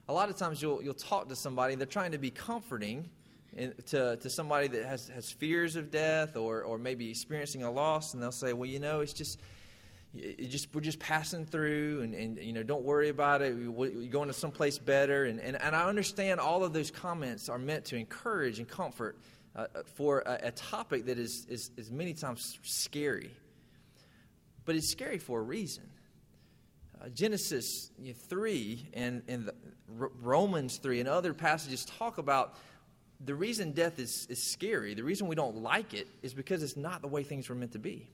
A 0.08 0.12
lot 0.12 0.30
of 0.30 0.36
times 0.36 0.62
you'll, 0.62 0.80
you'll 0.80 0.94
talk 0.94 1.28
to 1.30 1.34
somebody, 1.34 1.74
they're 1.74 1.88
trying 1.88 2.12
to 2.12 2.18
be 2.18 2.30
comforting 2.30 3.10
to, 3.86 4.16
to 4.16 4.30
somebody 4.30 4.68
that 4.68 4.84
has, 4.84 5.08
has 5.08 5.32
fears 5.32 5.74
of 5.74 5.90
death 5.90 6.36
or, 6.36 6.62
or 6.62 6.78
maybe 6.78 7.10
experiencing 7.10 7.64
a 7.64 7.70
loss, 7.70 8.14
and 8.14 8.22
they'll 8.22 8.30
say, 8.30 8.52
Well, 8.52 8.70
you 8.70 8.78
know, 8.78 9.00
it's 9.00 9.12
just. 9.12 9.40
It 10.16 10.46
just 10.46 10.72
we're 10.72 10.80
just 10.80 11.00
passing 11.00 11.44
through 11.44 12.02
and, 12.02 12.14
and 12.14 12.38
you 12.38 12.52
know 12.52 12.62
don't 12.62 12.84
worry 12.84 13.08
about 13.08 13.42
it 13.42 13.56
you're 13.58 14.06
going 14.06 14.28
to 14.28 14.32
someplace 14.32 14.78
better 14.78 15.24
and, 15.24 15.40
and, 15.40 15.60
and 15.60 15.74
i 15.74 15.88
understand 15.88 16.38
all 16.38 16.62
of 16.62 16.72
those 16.72 16.92
comments 16.92 17.48
are 17.48 17.58
meant 17.58 17.86
to 17.86 17.96
encourage 17.96 18.60
and 18.60 18.68
comfort 18.68 19.18
uh, 19.56 19.66
uh, 19.74 19.82
for 19.94 20.20
a, 20.20 20.48
a, 20.48 20.50
topic 20.50 21.06
that 21.06 21.18
is, 21.18 21.46
is, 21.48 21.70
is 21.76 21.90
many 21.90 22.12
times 22.12 22.58
scary. 22.62 23.30
But 24.64 24.74
it's 24.74 24.90
scary 24.90 25.18
for 25.18 25.38
a 25.38 25.42
reason. 25.42 25.84
Uh, 27.00 27.08
Genesis 27.10 27.90
3 28.28 28.88
and, 28.94 29.22
and 29.28 29.50
Romans 29.88 30.78
3 30.78 31.00
and 31.00 31.08
other 31.08 31.34
passages 31.34 31.84
talk 31.84 32.18
about 32.18 32.56
the 33.24 33.34
reason 33.34 33.72
death 33.72 33.98
is, 33.98 34.26
is 34.28 34.50
scary, 34.52 34.94
the 34.94 35.04
reason 35.04 35.28
we 35.28 35.36
don't 35.36 35.56
like 35.56 35.94
it, 35.94 36.08
is 36.22 36.34
because 36.34 36.62
it's 36.62 36.76
not 36.76 37.00
the 37.00 37.08
way 37.08 37.22
things 37.22 37.48
were 37.48 37.54
meant 37.54 37.72
to 37.72 37.78
be. 37.78 38.08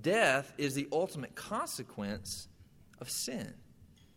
Death 0.00 0.52
is 0.58 0.74
the 0.74 0.88
ultimate 0.92 1.34
consequence 1.34 2.48
of 3.00 3.10
sin. 3.10 3.52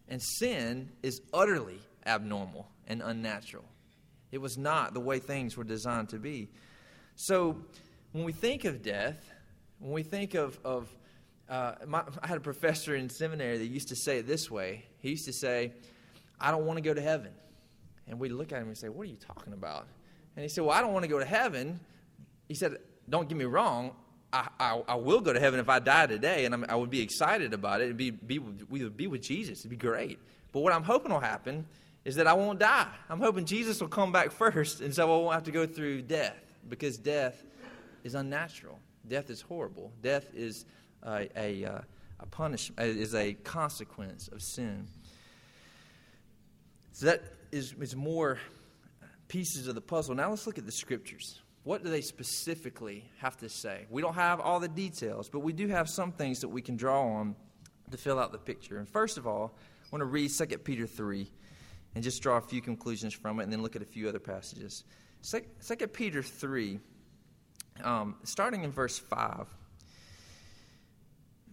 And 0.08 0.22
sin 0.22 0.92
is 1.04 1.22
utterly 1.34 1.80
abnormal 2.06 2.68
and 2.88 3.02
unnatural. 3.02 3.66
It 4.32 4.40
was 4.40 4.58
not 4.58 4.94
the 4.94 5.00
way 5.00 5.20
things 5.20 5.56
were 5.56 5.64
designed 5.64 6.10
to 6.10 6.18
be. 6.18 6.50
So 7.16 7.58
when 8.12 8.24
we 8.24 8.34
think 8.34 8.66
of 8.66 8.82
death, 8.82 9.32
when 9.80 9.92
we 9.92 10.04
think 10.04 10.34
of, 10.34 10.60
of 10.66 10.90
uh, 11.50 11.76
my, 11.86 12.04
I 12.22 12.28
had 12.28 12.38
a 12.38 12.42
professor 12.42 12.96
in 12.96 13.10
seminary 13.10 13.58
that 13.58 13.66
used 13.66 13.90
to 13.90 13.96
say 13.96 14.18
it 14.20 14.28
this 14.28 14.52
way. 14.52 14.86
He 15.00 15.10
used 15.12 15.26
to 15.26 15.34
say, 15.34 15.72
I 16.40 16.52
don't 16.52 16.66
want 16.66 16.78
to 16.78 16.84
go 16.84 16.94
to 16.94 17.02
heaven. 17.02 17.32
And 18.08 18.20
we'd 18.20 18.32
look 18.32 18.52
at 18.52 18.62
him 18.62 18.68
and 18.68 18.78
say, 18.78 18.90
What 18.90 19.04
are 19.04 19.10
you 19.10 19.18
talking 19.18 19.54
about? 19.54 19.88
And 20.36 20.44
he 20.44 20.50
said, 20.50 20.64
Well, 20.64 20.76
I 20.76 20.82
don't 20.82 20.94
want 20.94 21.04
to 21.04 21.10
go 21.10 21.20
to 21.20 21.26
heaven. 21.26 21.80
He 22.48 22.56
said, 22.56 22.78
Don't 23.10 23.28
get 23.28 23.38
me 23.38 23.46
wrong. 23.46 23.94
I, 24.32 24.48
I, 24.60 24.82
I 24.90 24.96
will 24.96 25.22
go 25.22 25.32
to 25.32 25.40
heaven 25.40 25.60
if 25.60 25.70
I 25.70 25.80
die 25.80 26.08
today, 26.08 26.46
and 26.46 26.54
I'm, 26.54 26.66
i 26.68 26.76
would 26.76 26.90
be 26.90 27.02
excited 27.02 27.54
about 27.54 27.80
it. 27.82 27.86
It'd 27.86 27.98
be, 27.98 28.12
be, 28.12 28.40
we 28.40 28.84
would 28.84 28.98
be 28.98 29.08
with 29.08 29.22
Jesus. 29.22 29.60
It'd 29.60 29.72
be 29.72 29.78
great. 29.78 30.20
But 30.52 30.62
what 30.62 30.74
I'm 30.74 30.84
hoping 30.84 31.12
will 31.12 31.20
happen 31.20 31.66
is 32.08 32.16
that 32.16 32.26
I 32.26 32.32
won't 32.32 32.58
die. 32.58 32.88
I'm 33.10 33.20
hoping 33.20 33.44
Jesus 33.44 33.82
will 33.82 33.90
come 33.90 34.14
back 34.14 34.32
first, 34.32 34.80
and 34.80 34.96
so 34.96 35.04
I 35.04 35.10
won't 35.10 35.34
have 35.34 35.44
to 35.44 35.52
go 35.52 35.66
through 35.66 36.04
death 36.04 36.38
because 36.70 36.98
death 36.98 37.44
is 38.06 38.16
unnatural. 38.16 38.80
Death 39.06 39.30
is 39.30 39.42
horrible. 39.42 39.92
Death 40.02 40.34
is 40.34 40.66
a, 41.04 41.28
a, 41.36 41.66
uh, 41.66 41.82
a 42.22 42.26
punishment, 42.28 42.80
is 42.80 43.14
a 43.14 43.34
consequence 43.34 44.30
of 44.30 44.42
sin. 44.42 44.88
So 46.94 47.08
that 47.08 47.24
is, 47.52 47.74
is 47.74 47.94
more 47.94 48.40
pieces 49.28 49.68
of 49.68 49.76
the 49.76 49.82
puzzle. 49.82 50.16
Now 50.16 50.30
let's 50.30 50.48
look 50.48 50.58
at 50.58 50.66
the 50.66 50.72
scriptures. 50.72 51.42
What 51.66 51.84
do 51.84 51.90
they 51.90 52.00
specifically 52.00 53.04
have 53.18 53.36
to 53.40 53.50
say? 53.50 53.86
We 53.90 54.02
don't 54.02 54.14
have 54.14 54.40
all 54.40 54.62
the 54.62 54.70
details, 54.70 55.28
but 55.28 55.42
we 55.42 55.52
do 55.52 55.68
have 55.68 55.90
some 55.90 56.14
things 56.14 56.40
that 56.40 56.48
we 56.48 56.62
can 56.62 56.78
draw 56.78 57.04
on 57.06 57.36
to 57.92 57.98
fill 57.98 58.18
out 58.18 58.32
the 58.32 58.38
picture. 58.38 58.78
And 58.78 58.88
first 58.88 59.18
of 59.18 59.28
all, 59.28 59.58
I 59.84 59.88
want 59.92 60.00
to 60.00 60.06
read 60.06 60.32
2 60.32 60.46
Peter 60.60 60.88
3 60.88 61.30
and 61.98 62.04
just 62.04 62.22
draw 62.22 62.38
a 62.38 62.42
few 62.42 62.62
conclusions 62.62 63.12
from 63.12 63.40
it 63.40 63.44
and 63.46 63.52
then 63.52 63.64
look 63.64 63.76
at 63.76 63.82
a 63.82 63.86
few 63.86 64.08
other 64.08 64.20
passages. 64.20 64.84
2 65.24 65.88
Peter 65.88 66.22
3, 66.22 66.80
um, 67.84 68.16
starting 68.24 68.64
in 68.64 68.72
verse 68.72 69.00
5. 69.00 69.48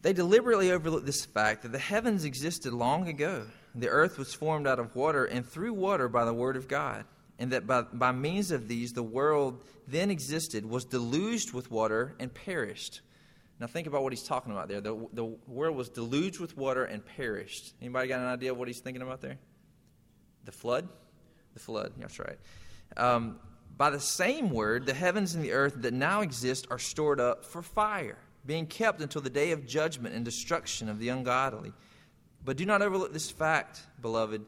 They 0.03 0.13
deliberately 0.13 0.71
overlooked 0.71 1.07
this 1.07 1.25
fact 1.25 1.63
that 1.63 1.73
the 1.73 1.79
heavens 1.79 2.27
existed 2.27 2.75
long 2.75 3.09
ago. 3.09 3.47
The 3.75 3.89
earth 3.89 4.19
was 4.19 4.35
formed 4.35 4.67
out 4.67 4.79
of 4.79 4.95
water 4.95 5.25
and 5.25 5.49
through 5.49 5.73
water 5.73 6.11
by 6.11 6.27
the 6.27 6.35
word 6.35 6.59
of 6.59 6.69
God, 6.69 7.07
and 7.39 7.53
that 7.53 7.67
by, 7.67 7.81
by 7.81 8.13
means 8.13 8.51
of 8.51 8.69
these 8.69 8.93
the 8.93 9.03
world 9.03 9.65
then 9.89 10.11
existed, 10.11 10.67
was 10.67 10.85
deluged 10.85 11.55
with 11.55 11.71
water, 11.71 12.15
and 12.21 12.35
perished. 12.35 13.01
Now 13.61 13.67
think 13.67 13.87
about 13.87 14.03
what 14.03 14.13
he's 14.13 14.25
talking 14.25 14.53
about 14.53 14.69
there. 14.69 14.83
The, 14.83 15.09
the 15.15 15.25
world 15.25 15.75
was 15.75 15.89
deluged 15.89 16.39
with 16.39 16.55
water 16.55 16.85
and 16.85 17.03
perished. 17.03 17.73
Anybody 17.81 18.09
got 18.09 18.21
an 18.21 18.27
idea 18.27 18.53
of 18.53 18.59
what 18.59 18.69
he's 18.69 18.81
thinking 18.81 19.01
about 19.01 19.23
there? 19.23 19.39
The 20.45 20.53
flood? 20.53 20.89
The 21.55 21.61
flood, 21.61 21.93
that's 21.99 22.19
right. 22.19 22.39
Um, 22.97 23.39
by 23.77 23.91
the 23.91 24.01
same 24.01 24.51
word, 24.51 24.87
the 24.87 24.95
heavens 24.95 25.35
and 25.35 25.45
the 25.45 25.53
earth 25.53 25.75
that 25.79 25.95
now 25.95 26.21
exist 26.21 26.67
are 26.71 26.79
stored 26.79 27.21
up 27.21 27.45
for 27.45 27.63
fire 27.63 28.19
being 28.47 28.67
kept 28.67 29.01
until 29.01 29.23
the 29.23 29.31
day 29.31 29.53
of 29.53 29.67
judgment 29.67 30.15
and 30.15 30.25
destruction 30.25 30.89
of 30.89 30.99
the 30.99 31.09
ungodly. 31.09 31.73
But 32.45 32.57
do 32.57 32.67
not 32.67 32.83
overlook 32.83 33.13
this 33.13 33.31
fact, 33.31 33.81
beloved, 34.01 34.45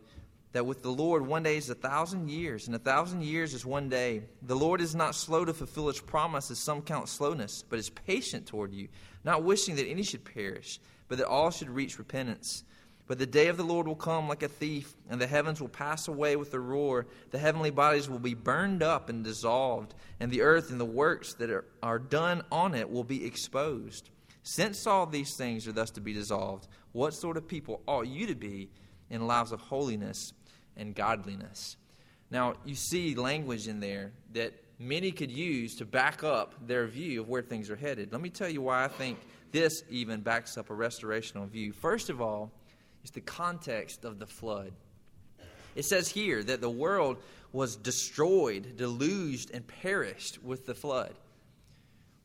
that 0.53 0.67
with 0.67 0.83
the 0.83 0.91
Lord 0.91 1.27
one 1.27 1.43
day 1.43 1.57
is 1.57 1.71
a 1.71 1.75
thousand 1.75 2.29
years, 2.29 2.67
and 2.67 2.77
a 2.77 2.79
thousand 2.79 3.23
years 3.23 3.55
is 3.55 3.65
one 3.65 3.89
day. 3.89 4.23
The 4.43 4.57
Lord 4.57 4.81
is 4.81 4.95
not 4.95 5.15
slow 5.15 5.45
to 5.45 5.55
fulfill 5.55 5.89
his 5.89 6.01
promise, 6.01 6.51
as 6.51 6.59
some 6.59 6.83
count 6.83 7.09
slowness, 7.09 7.65
but 7.69 7.79
is 7.79 7.91
patient 7.91 8.47
toward 8.47 8.73
you, 8.73 8.89
not 9.25 9.45
wishing 9.45 9.77
that 9.77 9.87
any 9.87 10.03
should 10.03 10.25
perish, 10.25 10.79
but 11.09 11.19
that 11.19 11.27
all 11.27 11.51
should 11.51 11.71
reach 11.71 11.99
repentance. 11.99 12.65
But 13.07 13.19
the 13.19 13.27
day 13.27 13.47
of 13.47 13.57
the 13.57 13.63
Lord 13.63 13.87
will 13.87 13.95
come 13.95 14.29
like 14.29 14.43
a 14.43 14.49
thief, 14.49 14.95
and 15.09 15.21
the 15.21 15.29
heavens 15.29 15.61
will 15.61 15.69
pass 15.69 16.09
away 16.09 16.35
with 16.35 16.53
a 16.55 16.61
roar. 16.61 17.07
The 17.31 17.39
heavenly 17.39 17.71
bodies 17.71 18.11
will 18.11 18.19
be 18.19 18.35
burned 18.35 18.83
up 18.83 19.09
and 19.09 19.23
dissolved, 19.23 19.95
and 20.19 20.31
the 20.31 20.43
earth 20.43 20.71
and 20.71 20.81
the 20.81 20.85
works 20.85 21.35
that 21.35 21.51
are, 21.51 21.65
are 21.83 22.01
done 22.01 22.43
on 22.51 22.75
it 22.75 22.91
will 22.91 23.05
be 23.05 23.25
exposed. 23.25 24.11
Since 24.43 24.87
all 24.87 25.07
these 25.07 25.37
things 25.37 25.69
are 25.69 25.73
thus 25.73 25.91
to 25.93 26.01
be 26.01 26.13
dissolved, 26.13 26.69
what 26.93 27.15
sort 27.15 27.37
of 27.37 27.47
people 27.47 27.81
ought 27.87 28.09
you 28.09 28.27
to 28.27 28.35
be 28.35 28.71
in 29.11 29.27
lives 29.27 29.53
of 29.53 29.61
holiness 29.61 30.33
and 30.77 30.95
godliness? 30.95 31.77
Now, 32.31 32.55
you 32.65 32.75
see 32.75 33.15
language 33.15 33.69
in 33.69 33.79
there 33.79 34.13
that 34.33 34.53
many 34.79 35.13
could 35.13 35.31
use 35.31 35.77
to 35.77 35.85
back 35.85 36.25
up 36.25 36.55
their 36.67 36.87
view 36.87 37.21
of 37.21 37.29
where 37.29 37.43
things 37.43 37.71
are 37.71 37.77
headed. 37.77 38.13
Let 38.13 38.21
me 38.21 38.31
tell 38.31 38.49
you 38.49 38.63
why 38.63 38.85
I 38.85 38.89
think 38.89 39.19
this 39.53 39.83
even 39.89 40.21
backs 40.21 40.59
up 40.59 40.71
a 40.71 40.75
restorational 40.75 41.49
view. 41.49 41.73
First 41.73 42.11
of 42.11 42.21
all, 42.21 42.53
is 43.07 43.13
the 43.13 43.21
context 43.21 44.05
of 44.05 44.19
the 44.19 44.27
flood. 44.27 44.73
It 45.77 45.85
says 45.85 46.09
here 46.09 46.43
that 46.43 46.61
the 46.61 46.69
world 46.69 47.19
was 47.53 47.77
destroyed, 47.77 48.77
deluged, 48.77 49.53
and 49.55 49.65
perished 49.65 50.43
with 50.43 50.67
the 50.67 50.75
flood. 50.75 51.15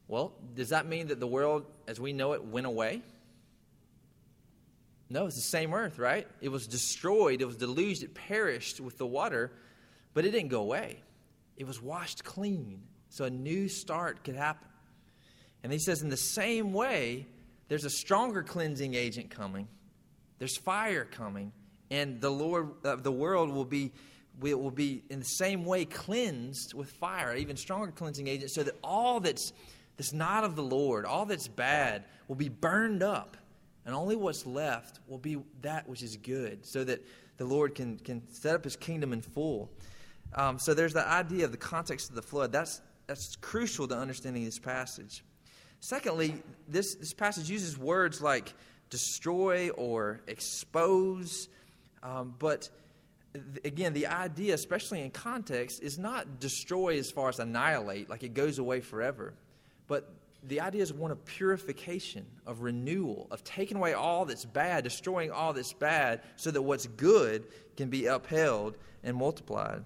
Well, 0.08 0.34
does 0.56 0.70
that 0.70 0.88
mean 0.88 1.10
that 1.10 1.20
the 1.20 1.28
world 1.28 1.68
as 1.88 2.00
we 2.00 2.14
know 2.14 2.34
it 2.34 2.44
went 2.44 2.66
away? 2.66 3.04
No, 5.08 5.28
it's 5.28 5.36
the 5.36 5.42
same 5.42 5.72
earth, 5.76 6.00
right? 6.00 6.28
It 6.42 6.50
was 6.50 6.66
destroyed, 6.66 7.44
it 7.44 7.46
was 7.46 7.58
deluged, 7.58 8.02
it 8.02 8.16
perished 8.16 8.80
with 8.80 8.98
the 8.98 9.06
water, 9.06 9.52
but 10.16 10.26
it 10.26 10.32
didn't 10.32 10.50
go 10.50 10.62
away. 10.62 11.00
It 11.58 11.68
was 11.68 11.80
washed 11.80 12.24
clean 12.24 12.82
so 13.10 13.26
a 13.26 13.30
new 13.30 13.70
start 13.70 14.24
could 14.24 14.36
happen. 14.36 14.68
And 15.62 15.72
he 15.72 15.78
says, 15.78 16.02
in 16.02 16.10
the 16.10 16.18
same 16.18 16.74
way, 16.74 17.28
there's 17.68 17.86
a 17.86 17.90
stronger 17.92 18.42
cleansing 18.42 18.96
agent 18.96 19.30
coming 19.30 19.68
there's 20.42 20.58
fire 20.58 21.06
coming, 21.06 21.52
and 21.92 22.20
the 22.20 22.32
Lord, 22.32 22.72
uh, 22.84 22.96
the 22.96 23.12
world 23.12 23.52
will 23.52 23.64
be 23.64 23.92
will 24.40 24.72
be 24.72 25.04
in 25.12 25.20
the 25.20 25.26
same 25.26 25.66
way 25.66 25.86
cleansed 25.86 26.74
with 26.74 26.90
fire, 26.90 27.36
even 27.36 27.56
stronger 27.56 27.92
cleansing 27.92 28.28
agent, 28.28 28.50
so 28.50 28.64
that 28.64 28.74
all 28.84 29.20
that's 29.20 29.54
that's 29.98 30.14
not 30.14 30.44
of 30.44 30.56
the 30.56 30.64
Lord, 30.64 31.06
all 31.06 31.28
that's 31.28 31.48
bad, 31.48 32.06
will 32.28 32.38
be 32.38 32.50
burned 32.50 33.04
up, 33.04 33.38
and 33.86 33.94
only 33.94 34.16
what's 34.16 34.48
left 34.48 35.00
will 35.08 35.20
be 35.20 35.38
that 35.62 35.88
which 35.88 36.02
is 36.02 36.18
good, 36.18 36.66
so 36.66 36.84
that 36.86 37.06
the 37.38 37.46
Lord 37.46 37.76
can 37.76 38.00
can 38.00 38.28
set 38.28 38.56
up 38.56 38.64
His 38.64 38.76
kingdom 38.76 39.14
in 39.14 39.22
full. 39.22 39.70
Um, 40.34 40.58
so 40.58 40.74
there's 40.74 40.94
the 40.94 41.08
idea 41.08 41.46
of 41.46 41.52
the 41.52 41.58
context 41.58 42.10
of 42.10 42.16
the 42.16 42.24
flood. 42.24 42.52
That's 42.52 42.82
that's 43.06 43.36
crucial 43.36 43.88
to 43.90 43.96
understanding 43.96 44.44
this 44.44 44.58
passage. 44.58 45.24
Secondly, 45.82 46.42
this, 46.68 46.96
this 46.96 47.14
passage 47.14 47.50
uses 47.50 47.78
words 47.78 48.22
like 48.22 48.54
destroy 48.92 49.70
or 49.72 50.22
expose. 50.28 51.50
Um, 52.04 52.36
but 52.38 52.70
again, 53.66 53.94
the 53.94 54.08
idea, 54.08 54.54
especially 54.54 55.02
in 55.02 55.10
context, 55.10 55.82
is 55.82 55.98
not 55.98 56.40
destroy 56.40 57.00
as 57.00 57.10
far 57.10 57.30
as 57.30 57.40
annihilate, 57.40 58.10
like 58.10 58.22
it 58.22 58.36
goes 58.36 58.60
away 58.60 58.82
forever. 58.82 59.34
But 59.88 60.14
the 60.44 60.62
idea 60.62 60.84
is 60.84 60.94
one 60.94 61.12
of 61.12 61.24
purification, 61.26 62.26
of 62.46 62.62
renewal, 62.62 63.28
of 63.32 63.44
taking 63.44 63.78
away 63.78 63.94
all 63.94 64.26
that's 64.26 64.46
bad, 64.46 64.84
destroying 64.84 65.32
all 65.32 65.54
that's 65.54 65.74
bad, 65.74 66.22
so 66.36 66.52
that 66.52 66.62
what's 66.62 66.88
good 66.88 67.48
can 67.78 67.90
be 67.90 68.06
upheld 68.08 68.78
and 69.04 69.16
multiplied. 69.16 69.86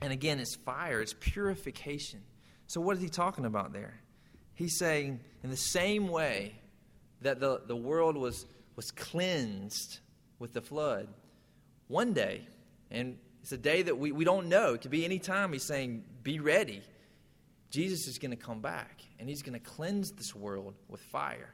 And 0.00 0.12
again, 0.12 0.40
it's 0.40 0.56
fire, 0.56 1.00
it's 1.00 1.14
purification. 1.18 2.20
So, 2.66 2.80
what 2.80 2.96
is 2.96 3.02
he 3.02 3.08
talking 3.08 3.44
about 3.44 3.72
there? 3.72 4.00
He's 4.54 4.76
saying, 4.78 5.20
in 5.44 5.50
the 5.50 5.56
same 5.56 6.08
way 6.08 6.56
that 7.22 7.40
the, 7.40 7.62
the 7.66 7.76
world 7.76 8.16
was, 8.16 8.46
was 8.74 8.90
cleansed 8.90 10.00
with 10.38 10.52
the 10.52 10.60
flood. 10.60 11.08
One 11.88 12.12
day, 12.12 12.46
and 12.90 13.18
it's 13.42 13.52
a 13.52 13.58
day 13.58 13.82
that 13.82 13.96
we, 13.96 14.12
we 14.12 14.24
don't 14.24 14.48
know, 14.48 14.74
it 14.74 14.82
could 14.82 14.90
be 14.90 15.04
any 15.04 15.18
time, 15.18 15.52
he's 15.52 15.62
saying, 15.62 16.04
Be 16.22 16.40
ready. 16.40 16.82
Jesus 17.70 18.06
is 18.06 18.18
going 18.18 18.30
to 18.30 18.36
come 18.36 18.60
back, 18.60 19.02
and 19.18 19.28
he's 19.28 19.42
going 19.42 19.58
to 19.58 19.64
cleanse 19.64 20.12
this 20.12 20.34
world 20.34 20.74
with 20.88 21.00
fire. 21.00 21.52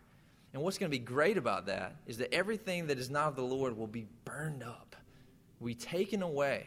And 0.53 0.63
what's 0.63 0.77
going 0.77 0.91
to 0.91 0.97
be 0.97 1.03
great 1.03 1.39
about 1.39 1.67
that 1.67 1.97
is 2.07 2.19
that 2.19 2.33
everything 2.35 2.89
that 2.89 2.99
is 2.99 3.09
not 3.09 3.29
of 3.29 3.37
the 3.37 3.43
Lord 3.43 3.77
will 3.77 3.87
be 3.87 4.07
burned 4.25 4.63
up, 4.63 4.95
will 5.59 5.69
be 5.69 5.75
taken 5.75 6.23
away, 6.23 6.67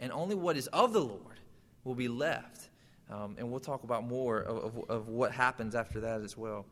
and 0.00 0.10
only 0.12 0.34
what 0.34 0.56
is 0.56 0.66
of 0.68 0.92
the 0.92 1.00
Lord 1.00 1.40
will 1.84 1.94
be 1.94 2.08
left. 2.08 2.70
Um, 3.10 3.36
and 3.38 3.50
we'll 3.50 3.60
talk 3.60 3.84
about 3.84 4.04
more 4.04 4.40
of, 4.40 4.76
of, 4.76 4.90
of, 4.90 5.08
what 5.08 5.32
happens 5.32 5.74
after 5.74 6.00
that 6.00 6.20
as 6.20 6.36
well 6.36 6.66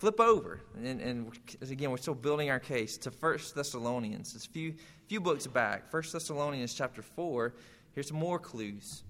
flip 0.00 0.18
over, 0.18 0.60
and, 0.82 0.98
and 1.02 1.38
again, 1.60 1.90
we're 1.90 1.98
still 1.98 2.14
building 2.14 2.48
our 2.48 2.58
case 2.58 2.96
to 2.96 3.10
First 3.10 3.54
Thessalonians. 3.54 4.34
It's 4.34 4.46
a 4.46 4.48
few, 4.48 4.74
few 5.08 5.20
books 5.20 5.46
back. 5.46 5.90
First 5.90 6.14
Thessalonians 6.14 6.72
chapter 6.72 7.02
4. 7.02 7.52
Here's 7.92 8.08
some 8.08 8.16
more 8.16 8.38
clues. 8.38 9.04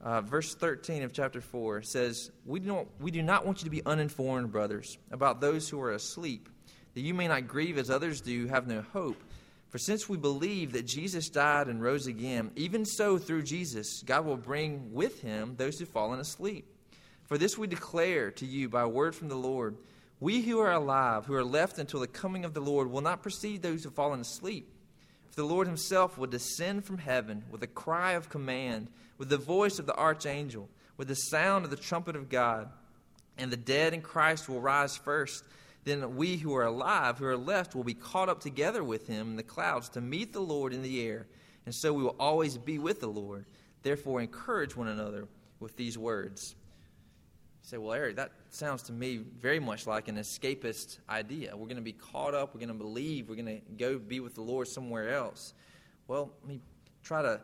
Uh, 0.00 0.20
verse 0.20 0.54
13 0.54 1.02
of 1.02 1.12
chapter 1.12 1.40
4 1.40 1.82
says, 1.82 2.30
we, 2.46 2.60
do 2.60 2.68
not, 2.68 2.86
we 3.00 3.10
do 3.10 3.24
not 3.24 3.44
want 3.44 3.58
you 3.58 3.64
to 3.64 3.70
be 3.70 3.84
uninformed, 3.84 4.52
brothers, 4.52 4.98
about 5.10 5.40
those 5.40 5.68
who 5.68 5.80
are 5.80 5.90
asleep, 5.90 6.48
that 6.94 7.00
you 7.00 7.12
may 7.12 7.26
not 7.26 7.48
grieve 7.48 7.76
as 7.76 7.90
others 7.90 8.20
do, 8.20 8.46
have 8.46 8.68
no 8.68 8.82
hope. 8.92 9.20
For 9.68 9.78
since 9.78 10.08
we 10.08 10.16
believe 10.16 10.72
that 10.74 10.86
Jesus 10.86 11.28
died 11.28 11.66
and 11.66 11.82
rose 11.82 12.06
again, 12.06 12.52
even 12.54 12.84
so 12.84 13.18
through 13.18 13.42
Jesus, 13.42 14.04
God 14.06 14.24
will 14.24 14.36
bring 14.36 14.92
with 14.92 15.20
him 15.22 15.56
those 15.56 15.80
who've 15.80 15.88
fallen 15.88 16.20
asleep. 16.20 16.72
For 17.28 17.36
this 17.36 17.58
we 17.58 17.66
declare 17.66 18.30
to 18.32 18.46
you 18.46 18.70
by 18.70 18.86
word 18.86 19.14
from 19.14 19.28
the 19.28 19.36
Lord 19.36 19.76
We 20.18 20.40
who 20.40 20.58
are 20.58 20.72
alive, 20.72 21.26
who 21.26 21.34
are 21.34 21.44
left 21.44 21.78
until 21.78 22.00
the 22.00 22.08
coming 22.08 22.44
of 22.44 22.54
the 22.54 22.60
Lord, 22.60 22.90
will 22.90 23.02
not 23.02 23.22
precede 23.22 23.62
those 23.62 23.84
who 23.84 23.90
have 23.90 23.94
fallen 23.94 24.20
asleep. 24.20 24.68
For 25.28 25.36
the 25.36 25.44
Lord 25.44 25.66
himself 25.66 26.18
will 26.18 26.26
descend 26.26 26.84
from 26.84 26.98
heaven 26.98 27.44
with 27.50 27.62
a 27.62 27.68
cry 27.68 28.12
of 28.12 28.30
command, 28.30 28.88
with 29.18 29.28
the 29.28 29.36
voice 29.36 29.78
of 29.78 29.86
the 29.86 29.94
archangel, 29.94 30.68
with 30.96 31.06
the 31.06 31.14
sound 31.14 31.64
of 31.64 31.70
the 31.70 31.76
trumpet 31.76 32.16
of 32.16 32.30
God. 32.30 32.70
And 33.36 33.52
the 33.52 33.56
dead 33.56 33.94
in 33.94 34.00
Christ 34.00 34.48
will 34.48 34.60
rise 34.60 34.96
first. 34.96 35.44
Then 35.84 36.16
we 36.16 36.38
who 36.38 36.56
are 36.56 36.64
alive, 36.64 37.18
who 37.18 37.26
are 37.26 37.36
left, 37.36 37.74
will 37.74 37.84
be 37.84 37.94
caught 37.94 38.28
up 38.28 38.40
together 38.40 38.82
with 38.82 39.06
him 39.06 39.30
in 39.30 39.36
the 39.36 39.42
clouds 39.42 39.90
to 39.90 40.00
meet 40.00 40.32
the 40.32 40.40
Lord 40.40 40.72
in 40.72 40.82
the 40.82 41.06
air. 41.06 41.26
And 41.66 41.74
so 41.74 41.92
we 41.92 42.02
will 42.02 42.16
always 42.18 42.56
be 42.56 42.78
with 42.78 43.00
the 43.00 43.06
Lord. 43.06 43.44
Therefore, 43.82 44.20
encourage 44.20 44.74
one 44.74 44.88
another 44.88 45.28
with 45.60 45.76
these 45.76 45.96
words. 45.96 46.56
Say, 47.68 47.76
well, 47.76 47.92
Eric, 47.92 48.16
that 48.16 48.32
sounds 48.48 48.84
to 48.84 48.94
me 48.94 49.18
very 49.18 49.60
much 49.60 49.86
like 49.86 50.08
an 50.08 50.16
escapist 50.16 51.00
idea. 51.06 51.54
We're 51.54 51.66
going 51.66 51.76
to 51.76 51.82
be 51.82 51.92
caught 51.92 52.32
up, 52.32 52.54
we're 52.54 52.60
going 52.60 52.68
to 52.68 52.74
believe, 52.74 53.28
we're 53.28 53.34
going 53.34 53.60
to 53.60 53.60
go 53.76 53.98
be 53.98 54.20
with 54.20 54.34
the 54.34 54.40
Lord 54.40 54.68
somewhere 54.68 55.10
else. 55.10 55.52
Well, 56.06 56.30
let 56.40 56.48
me 56.48 56.60
try 57.02 57.20
to 57.20 57.42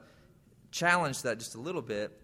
challenge 0.71 1.21
that 1.23 1.40
just 1.40 1.57
a 1.57 1.61
little 1.61 1.83
bit. 1.83 2.23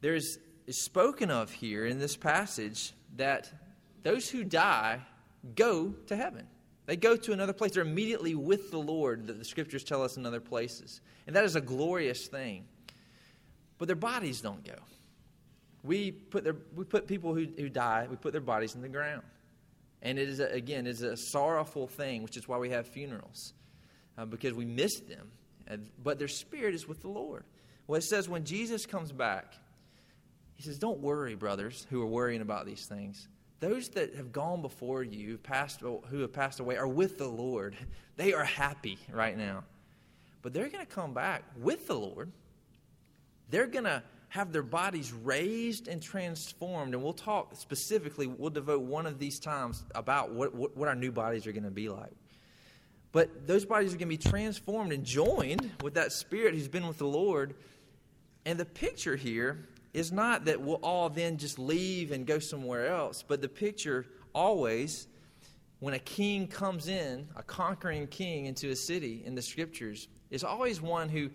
There's 0.00 0.38
is 0.68 0.80
spoken 0.80 1.32
of 1.32 1.50
here 1.50 1.86
in 1.86 1.98
this 1.98 2.16
passage 2.16 2.92
that 3.16 3.52
those 4.04 4.30
who 4.30 4.44
die 4.44 5.00
go 5.56 5.88
to 6.06 6.14
heaven. 6.14 6.46
They 6.86 6.94
go 6.94 7.16
to 7.16 7.32
another 7.32 7.52
place. 7.52 7.72
They're 7.72 7.82
immediately 7.82 8.36
with 8.36 8.70
the 8.70 8.78
Lord, 8.78 9.26
that 9.26 9.40
the 9.40 9.44
scriptures 9.44 9.82
tell 9.82 10.04
us 10.04 10.16
in 10.16 10.24
other 10.24 10.38
places. 10.38 11.00
And 11.26 11.34
that 11.34 11.42
is 11.42 11.56
a 11.56 11.60
glorious 11.60 12.28
thing. 12.28 12.66
But 13.76 13.88
their 13.88 13.96
bodies 13.96 14.40
don't 14.40 14.64
go. 14.64 14.76
We 15.84 16.10
put, 16.10 16.44
their, 16.44 16.56
we 16.74 16.84
put 16.84 17.06
people 17.06 17.34
who, 17.34 17.46
who 17.56 17.68
die, 17.68 18.06
we 18.10 18.16
put 18.16 18.32
their 18.32 18.40
bodies 18.40 18.74
in 18.74 18.80
the 18.80 18.88
ground. 18.88 19.22
And 20.02 20.18
it 20.18 20.28
is, 20.28 20.40
a, 20.40 20.46
again, 20.46 20.86
is 20.86 21.02
a 21.02 21.16
sorrowful 21.16 21.86
thing, 21.86 22.22
which 22.22 22.36
is 22.36 22.48
why 22.48 22.58
we 22.58 22.70
have 22.70 22.86
funerals, 22.88 23.52
uh, 24.18 24.24
because 24.24 24.54
we 24.54 24.64
miss 24.64 25.00
them. 25.00 25.30
And, 25.66 25.88
but 26.02 26.18
their 26.18 26.28
spirit 26.28 26.74
is 26.74 26.88
with 26.88 27.00
the 27.00 27.08
Lord. 27.08 27.44
Well, 27.86 27.98
it 27.98 28.04
says 28.04 28.28
when 28.28 28.44
Jesus 28.44 28.86
comes 28.86 29.12
back, 29.12 29.54
he 30.56 30.62
says, 30.62 30.78
Don't 30.78 31.00
worry, 31.00 31.34
brothers 31.34 31.86
who 31.90 32.02
are 32.02 32.06
worrying 32.06 32.40
about 32.40 32.66
these 32.66 32.86
things. 32.86 33.28
Those 33.60 33.88
that 33.90 34.14
have 34.14 34.32
gone 34.32 34.60
before 34.62 35.02
you, 35.02 35.38
passed, 35.38 35.80
who 35.80 36.20
have 36.20 36.32
passed 36.32 36.60
away, 36.60 36.76
are 36.76 36.88
with 36.88 37.18
the 37.18 37.28
Lord. 37.28 37.76
They 38.16 38.32
are 38.32 38.44
happy 38.44 38.96
right 39.10 39.36
now. 39.36 39.64
But 40.40 40.52
they're 40.52 40.68
going 40.68 40.86
to 40.86 40.94
come 40.94 41.14
back 41.14 41.42
with 41.56 41.88
the 41.88 41.94
Lord. 41.94 42.30
They're 43.50 43.66
going 43.66 43.86
to 43.86 44.04
have 44.34 44.50
their 44.50 44.64
bodies 44.64 45.12
raised 45.12 45.86
and 45.86 46.02
transformed. 46.02 46.92
And 46.92 47.04
we'll 47.04 47.12
talk 47.12 47.54
specifically, 47.54 48.26
we'll 48.26 48.50
devote 48.50 48.82
one 48.82 49.06
of 49.06 49.20
these 49.20 49.38
times 49.38 49.84
about 49.94 50.32
what, 50.32 50.52
what, 50.52 50.76
what 50.76 50.88
our 50.88 50.96
new 50.96 51.12
bodies 51.12 51.46
are 51.46 51.52
going 51.52 51.62
to 51.62 51.70
be 51.70 51.88
like. 51.88 52.10
But 53.12 53.46
those 53.46 53.64
bodies 53.64 53.94
are 53.94 53.96
going 53.96 54.10
to 54.10 54.16
be 54.18 54.30
transformed 54.30 54.92
and 54.92 55.04
joined 55.04 55.70
with 55.84 55.94
that 55.94 56.10
spirit 56.10 56.54
who's 56.54 56.66
been 56.66 56.88
with 56.88 56.98
the 56.98 57.06
Lord. 57.06 57.54
And 58.44 58.58
the 58.58 58.64
picture 58.64 59.14
here 59.14 59.68
is 59.92 60.10
not 60.10 60.46
that 60.46 60.60
we'll 60.60 60.80
all 60.82 61.08
then 61.08 61.36
just 61.38 61.56
leave 61.56 62.10
and 62.10 62.26
go 62.26 62.40
somewhere 62.40 62.88
else, 62.88 63.22
but 63.22 63.40
the 63.40 63.48
picture 63.48 64.04
always, 64.34 65.06
when 65.78 65.94
a 65.94 66.00
king 66.00 66.48
comes 66.48 66.88
in, 66.88 67.28
a 67.36 67.42
conquering 67.44 68.08
king 68.08 68.46
into 68.46 68.70
a 68.70 68.76
city 68.76 69.22
in 69.24 69.36
the 69.36 69.42
scriptures, 69.42 70.08
is 70.32 70.42
always 70.42 70.82
one 70.82 71.08
who 71.08 71.30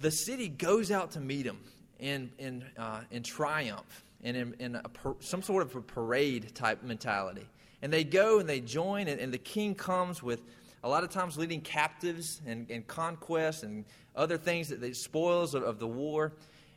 the 0.00 0.10
city 0.10 0.48
goes 0.48 0.90
out 0.90 1.12
to 1.12 1.20
meet 1.20 1.46
him 1.46 1.60
in, 2.00 2.30
in, 2.38 2.64
uh, 2.78 3.00
in 3.10 3.22
triumph 3.22 4.04
and 4.22 4.36
in, 4.36 4.54
in 4.58 4.80
some 5.20 5.42
sort 5.42 5.62
of 5.62 5.74
a 5.76 5.80
parade 5.80 6.54
type 6.54 6.82
mentality. 6.82 7.46
And 7.82 7.92
they 7.92 8.04
go 8.04 8.38
and 8.38 8.48
they 8.48 8.60
join, 8.60 9.08
and, 9.08 9.20
and 9.20 9.32
the 9.32 9.38
king 9.38 9.74
comes 9.74 10.22
with 10.22 10.42
a 10.82 10.88
lot 10.88 11.04
of 11.04 11.10
times 11.10 11.38
leading 11.38 11.60
captives 11.60 12.40
and, 12.46 12.70
and 12.70 12.86
conquests 12.86 13.62
and 13.62 13.84
other 14.16 14.36
things 14.36 14.68
that 14.68 14.80
they 14.80 14.92
spoils 14.92 15.54
of, 15.54 15.62
of 15.62 15.78
the 15.78 15.86
war. 15.86 16.32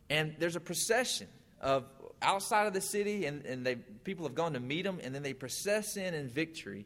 And 0.09 0.36
there's 0.39 0.55
a 0.55 0.62
procession 0.62 1.27
of 1.62 1.86
outside 2.21 2.67
of 2.67 2.73
the 2.73 2.81
city, 2.81 3.25
and, 3.25 3.45
and 3.45 3.65
they, 3.65 3.75
people 3.75 4.25
have 4.25 4.36
gone 4.36 4.53
to 4.53 4.59
meet 4.59 4.83
them, 4.83 4.99
and 5.03 5.13
then 5.13 5.23
they 5.23 5.33
process 5.33 5.97
in 5.97 6.13
in 6.13 6.29
victory 6.29 6.86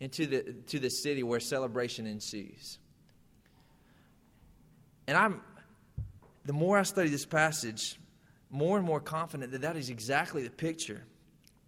into 0.00 0.26
the, 0.26 0.42
to 0.66 0.78
the 0.78 0.90
city 0.90 1.22
where 1.22 1.40
celebration 1.40 2.06
ensues. 2.06 2.78
And 5.06 5.16
I'm, 5.16 5.40
the 6.46 6.52
more 6.52 6.78
I 6.78 6.84
study 6.84 7.08
this 7.08 7.26
passage, 7.26 7.98
more 8.50 8.78
and 8.78 8.86
more 8.86 9.00
confident 9.00 9.52
that 9.52 9.62
that 9.62 9.76
is 9.76 9.90
exactly 9.90 10.42
the 10.42 10.50
picture 10.50 11.04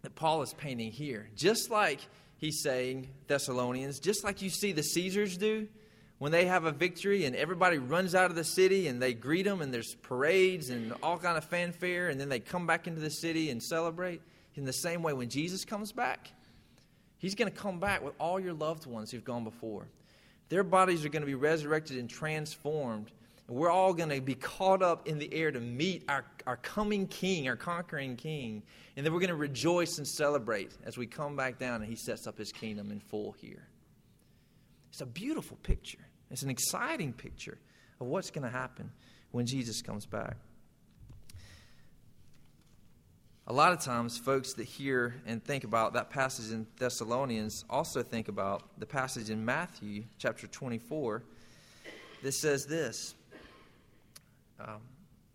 that 0.03 0.14
Paul 0.14 0.43
is 0.43 0.55
painting 0.55 0.93
here. 0.93 1.29
Just 1.35 1.71
like 1.71 2.01
he's 2.37 2.62
saying, 2.62 3.09
Thessalonians, 3.27 3.99
just 3.99 4.25
like 4.25 4.41
you 4.41 4.49
see 4.49 4.73
the 4.73 4.85
Caesars 4.85 5.37
do, 5.37 5.69
when 6.19 6.33
they 6.33 6.47
have 6.47 6.64
a 6.64 6.73
victory 6.73 7.25
and 7.25 7.35
everybody 7.35 7.79
runs 7.79 8.14
out 8.14 8.31
of 8.31 8.37
the 8.37 8.45
city 8.45 8.88
and 8.88 9.01
they 9.01 9.14
greet 9.14 9.45
them 9.45 9.61
and 9.61 9.73
there's 9.73 9.95
parades 9.97 10.71
and 10.71 10.93
all 11.03 11.19
kind 11.19 11.37
of 11.37 11.45
fanfare 11.45 12.09
and 12.09 12.21
then 12.21 12.29
they 12.29 12.41
come 12.41 12.67
back 12.67 12.87
into 12.87 13.01
the 13.01 13.11
city 13.11 13.51
and 13.51 13.62
celebrate 13.62 14.21
in 14.55 14.64
the 14.64 14.73
same 14.73 15.03
way 15.03 15.12
when 15.12 15.29
jesus 15.29 15.64
comes 15.64 15.93
back 15.93 16.33
he's 17.19 17.37
going 17.37 17.51
to 17.51 17.57
come 17.57 17.79
back 17.79 18.03
with 18.03 18.14
all 18.19 18.41
your 18.41 18.53
loved 18.53 18.85
ones 18.87 19.11
who've 19.11 19.25
gone 19.25 19.45
before 19.45 19.87
their 20.49 20.64
bodies 20.64 21.05
are 21.05 21.09
going 21.09 21.23
to 21.23 21.27
be 21.27 21.37
resurrected 21.37 21.97
and 21.99 22.11
transformed 22.11 23.12
we're 23.49 23.71
all 23.71 23.95
going 23.95 24.11
to 24.11 24.21
be 24.21 24.35
caught 24.35 24.83
up 24.83 25.09
in 25.09 25.19
the 25.19 25.33
air 25.33 25.51
to 25.51 25.61
meet 25.61 26.05
our, 26.09 26.25
our 26.47 26.57
coming 26.59 27.07
king 27.07 27.49
our 27.49 27.57
conquering 27.57 28.17
king 28.17 28.63
and 28.97 29.07
then 29.07 29.13
we're 29.13 29.21
going 29.21 29.29
to 29.31 29.37
rejoice 29.37 29.99
and 29.99 30.07
celebrate 30.07 30.73
as 30.85 30.99
we 30.99 31.07
come 31.07 31.35
back 31.37 31.59
down 31.59 31.81
and 31.81 31.91
he 31.91 31.97
sets 31.97 32.27
up 32.27 32.37
his 32.37 32.53
kingdom 32.53 32.91
in 32.91 33.01
full 33.01 33.33
here 33.33 33.69
it's 34.99 35.03
a 35.03 35.07
beautiful 35.07 35.57
picture. 35.63 36.05
It's 36.29 36.43
an 36.43 36.51
exciting 36.51 37.13
picture 37.13 37.59
of 38.01 38.09
what's 38.09 38.31
going 38.31 38.43
to 38.43 38.51
happen 38.51 38.91
when 39.31 39.47
Jesus 39.47 39.81
comes 39.83 40.07
back. 40.07 40.37
A 43.47 43.53
lot 43.53 43.73
of 43.73 43.81
times, 43.81 44.19
folks 44.19 44.55
that 44.55 44.65
hear 44.65 45.15
and 45.25 45.43
think 45.43 45.63
about 45.65 45.95
that 45.95 46.11
passage 46.11 46.53
in 46.53 46.67
Thessalonians 46.79 47.65
also 47.71 48.03
think 48.03 48.27
about 48.27 48.65
the 48.79 48.87
passage 48.87 49.31
in 49.31 49.45
Matthew 49.45 50.05
chapter 50.19 50.47
24 50.47 51.23
that 52.23 52.33
says 52.33 52.67
this 52.67 53.15
um, 54.61 54.81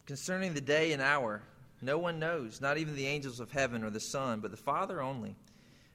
Concerning 0.06 0.54
the 0.54 0.62
day 0.62 0.92
and 0.92 1.02
hour, 1.02 1.42
no 1.82 1.98
one 1.98 2.20
knows, 2.20 2.60
not 2.60 2.78
even 2.78 2.96
the 2.96 3.08
angels 3.08 3.40
of 3.40 3.52
heaven 3.52 3.84
or 3.84 3.90
the 3.90 4.00
Son, 4.00 4.42
but 4.42 4.52
the 4.52 4.58
Father 4.58 5.02
only. 5.02 5.36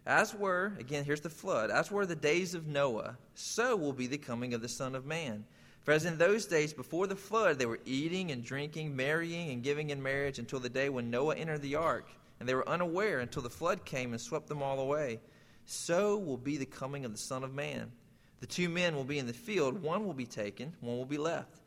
As 0.06 0.34
were, 0.34 0.72
again, 0.78 1.04
here's 1.04 1.20
the 1.20 1.28
flood, 1.28 1.70
as 1.70 1.90
were 1.90 2.06
the 2.06 2.16
days 2.16 2.54
of 2.54 2.66
Noah, 2.66 3.18
so 3.34 3.76
will 3.76 3.92
be 3.92 4.06
the 4.06 4.16
coming 4.16 4.54
of 4.54 4.62
the 4.62 4.68
Son 4.68 4.94
of 4.94 5.04
Man. 5.04 5.44
For 5.82 5.92
as 5.92 6.06
in 6.06 6.16
those 6.16 6.46
days 6.46 6.72
before 6.72 7.06
the 7.06 7.16
flood, 7.16 7.58
they 7.58 7.66
were 7.66 7.80
eating 7.84 8.30
and 8.30 8.42
drinking, 8.42 8.96
marrying 8.96 9.50
and 9.50 9.62
giving 9.62 9.90
in 9.90 10.02
marriage 10.02 10.38
until 10.38 10.60
the 10.60 10.70
day 10.70 10.88
when 10.88 11.10
Noah 11.10 11.36
entered 11.36 11.60
the 11.60 11.76
ark, 11.76 12.08
and 12.40 12.48
they 12.48 12.54
were 12.54 12.68
unaware 12.68 13.20
until 13.20 13.42
the 13.42 13.50
flood 13.50 13.84
came 13.84 14.12
and 14.12 14.20
swept 14.20 14.48
them 14.48 14.62
all 14.62 14.80
away. 14.80 15.20
So 15.66 16.16
will 16.16 16.38
be 16.38 16.56
the 16.56 16.66
coming 16.66 17.04
of 17.04 17.12
the 17.12 17.18
Son 17.18 17.44
of 17.44 17.52
Man. 17.52 17.92
The 18.40 18.46
two 18.46 18.70
men 18.70 18.96
will 18.96 19.04
be 19.04 19.18
in 19.18 19.26
the 19.26 19.34
field, 19.34 19.82
one 19.82 20.06
will 20.06 20.14
be 20.14 20.26
taken, 20.26 20.72
one 20.80 20.96
will 20.96 21.04
be 21.04 21.18
left. 21.18 21.57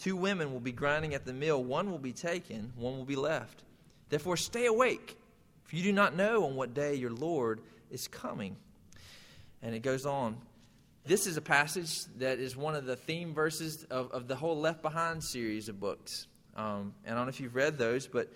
Two 0.00 0.16
women 0.16 0.50
will 0.52 0.60
be 0.60 0.72
grinding 0.72 1.12
at 1.12 1.26
the 1.26 1.32
mill, 1.34 1.62
one 1.62 1.90
will 1.90 1.98
be 1.98 2.12
taken, 2.12 2.72
one 2.74 2.96
will 2.96 3.04
be 3.04 3.16
left. 3.16 3.62
Therefore, 4.08 4.36
stay 4.36 4.64
awake, 4.64 5.16
for 5.64 5.76
you 5.76 5.82
do 5.82 5.92
not 5.92 6.16
know 6.16 6.46
on 6.46 6.56
what 6.56 6.72
day 6.72 6.94
your 6.94 7.12
Lord 7.12 7.60
is 7.90 8.08
coming. 8.08 8.56
And 9.62 9.74
it 9.74 9.80
goes 9.80 10.06
on. 10.06 10.38
This 11.04 11.26
is 11.26 11.36
a 11.36 11.42
passage 11.42 12.04
that 12.16 12.38
is 12.38 12.56
one 12.56 12.74
of 12.74 12.86
the 12.86 12.96
theme 12.96 13.34
verses 13.34 13.84
of, 13.90 14.10
of 14.12 14.26
the 14.26 14.36
whole 14.36 14.58
Left 14.58 14.80
Behind 14.80 15.22
series 15.22 15.68
of 15.68 15.78
books. 15.78 16.26
Um, 16.56 16.94
and 17.04 17.14
I 17.14 17.18
don't 17.18 17.26
know 17.26 17.30
if 17.30 17.40
you've 17.40 17.54
read 17.54 17.76
those, 17.76 18.06
but 18.06 18.32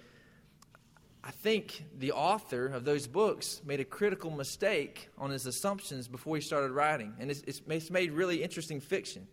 I 1.23 1.31
think 1.31 1.83
the 1.99 2.13
author 2.13 2.67
of 2.67 2.85
those 2.85 3.07
books 3.07 3.63
made 3.65 3.81
a 3.81 3.85
critical 3.85 4.31
mistake 4.31 5.09
on 5.17 5.31
his 5.31 5.47
assumptions 5.47 6.09
before 6.09 6.37
he 6.37 6.43
started 6.43 6.73
writing. 6.73 7.15
And 7.19 7.31
it's, 7.31 7.43
it's 7.67 7.91
made 7.91 8.13
really 8.13 8.43
interesting 8.43 8.81
fiction. 8.81 9.27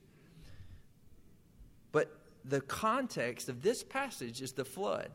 But 1.91 2.20
the 2.45 2.62
context 2.62 3.49
of 3.49 3.62
this 3.62 3.84
passage 3.84 4.41
is 4.41 4.51
the 4.51 4.65
flood. 4.65 5.10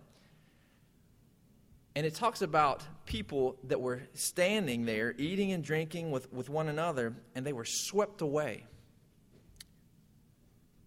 And 1.94 2.04
it 2.04 2.14
talks 2.14 2.42
about 2.42 2.84
people 3.06 3.56
that 3.64 3.80
were 3.80 4.02
standing 4.12 4.84
there 4.84 5.14
eating 5.16 5.52
and 5.52 5.64
drinking 5.64 6.10
with, 6.10 6.30
with 6.32 6.50
one 6.50 6.68
another, 6.68 7.14
and 7.34 7.46
they 7.46 7.54
were 7.54 7.64
swept 7.64 8.20
away. 8.20 8.66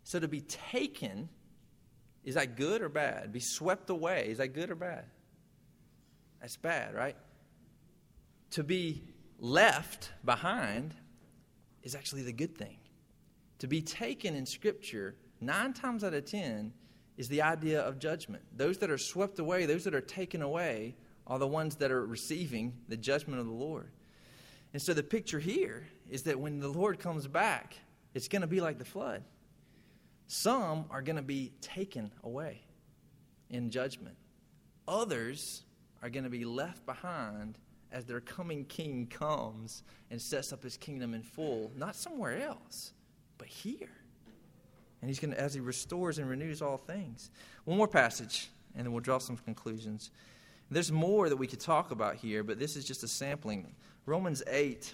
So 0.04 0.20
to 0.20 0.28
be 0.28 0.42
taken, 0.42 1.30
is 2.24 2.36
that 2.36 2.56
good 2.56 2.82
or 2.82 2.90
bad? 2.90 3.32
Be 3.32 3.40
swept 3.40 3.90
away, 3.90 4.28
is 4.30 4.38
that 4.38 4.50
good 4.50 4.70
or 4.70 4.76
bad? 4.76 5.06
That's 6.42 6.58
bad, 6.58 6.94
right? 6.94 7.16
To 8.52 8.64
be 8.64 9.04
left 9.40 10.12
behind 10.24 10.94
is 11.84 11.96
actually 11.96 12.24
the 12.24 12.34
good 12.34 12.58
thing. 12.58 12.78
To 13.60 13.68
be 13.68 13.82
taken 13.82 14.36
in 14.36 14.46
Scripture, 14.46 15.16
nine 15.42 15.74
times 15.74 16.04
out 16.04 16.14
of 16.14 16.26
ten, 16.26 16.74
is 17.18 17.28
the 17.28 17.42
idea 17.42 17.82
of 17.82 18.00
judgment. 18.00 18.44
Those 18.56 18.78
that 18.78 18.90
are 18.90 18.98
swept 18.98 19.40
away, 19.40 19.66
those 19.66 19.84
that 19.84 19.94
are 19.94 20.02
taken 20.02 20.42
away, 20.42 20.96
are 21.28 21.38
the 21.38 21.48
ones 21.48 21.76
that 21.76 21.92
are 21.92 22.06
receiving 22.06 22.74
the 22.88 22.98
judgment 22.98 23.40
of 23.40 23.46
the 23.46 23.54
Lord. 23.54 23.92
And 24.74 24.82
so 24.82 24.94
the 24.94 25.04
picture 25.04 25.40
here 25.40 25.88
is 26.10 26.24
that 26.24 26.40
when 26.40 26.60
the 26.60 26.70
Lord 26.70 27.00
comes 27.00 27.28
back, 27.28 27.76
it's 28.14 28.28
going 28.28 28.42
to 28.42 28.48
be 28.48 28.62
like 28.62 28.78
the 28.78 28.86
flood. 28.86 29.24
Some 30.28 30.86
are 30.90 31.02
going 31.02 31.16
to 31.18 31.22
be 31.22 31.52
taken 31.60 32.12
away 32.24 32.62
in 33.50 33.72
judgment, 33.72 34.16
others 34.88 35.64
are 36.02 36.10
going 36.10 36.24
to 36.24 36.30
be 36.30 36.46
left 36.46 36.86
behind 36.86 37.58
as 37.92 38.06
their 38.06 38.22
coming 38.22 38.64
king 38.64 39.08
comes 39.08 39.84
and 40.12 40.22
sets 40.22 40.54
up 40.54 40.64
his 40.64 40.78
kingdom 40.78 41.14
in 41.14 41.24
full, 41.24 41.72
not 41.76 41.96
somewhere 41.96 42.42
else, 42.44 42.94
but 43.40 43.48
here. 43.48 43.90
And 45.02 45.10
he's 45.10 45.20
going 45.20 45.32
to, 45.32 45.40
as 45.40 45.54
he 45.54 45.60
restores 45.60 46.18
and 46.18 46.30
renews 46.30 46.62
all 46.62 46.78
things. 46.78 47.32
One 47.66 47.78
more 47.78 47.88
passage, 47.88 48.50
and 48.76 48.86
then 48.86 48.92
we'll 48.92 49.02
draw 49.02 49.18
some 49.18 49.38
conclusions. 49.38 50.12
There's 50.72 50.92
more 50.92 51.30
that 51.30 51.38
we 51.38 51.48
could 51.48 51.60
talk 51.60 51.92
about 51.92 52.16
here, 52.16 52.44
but 52.44 52.60
this 52.60 52.76
is 52.76 52.86
just 52.86 53.04
a 53.04 53.08
sampling. 53.08 53.74
Romans 54.06 54.44
8, 54.48 54.94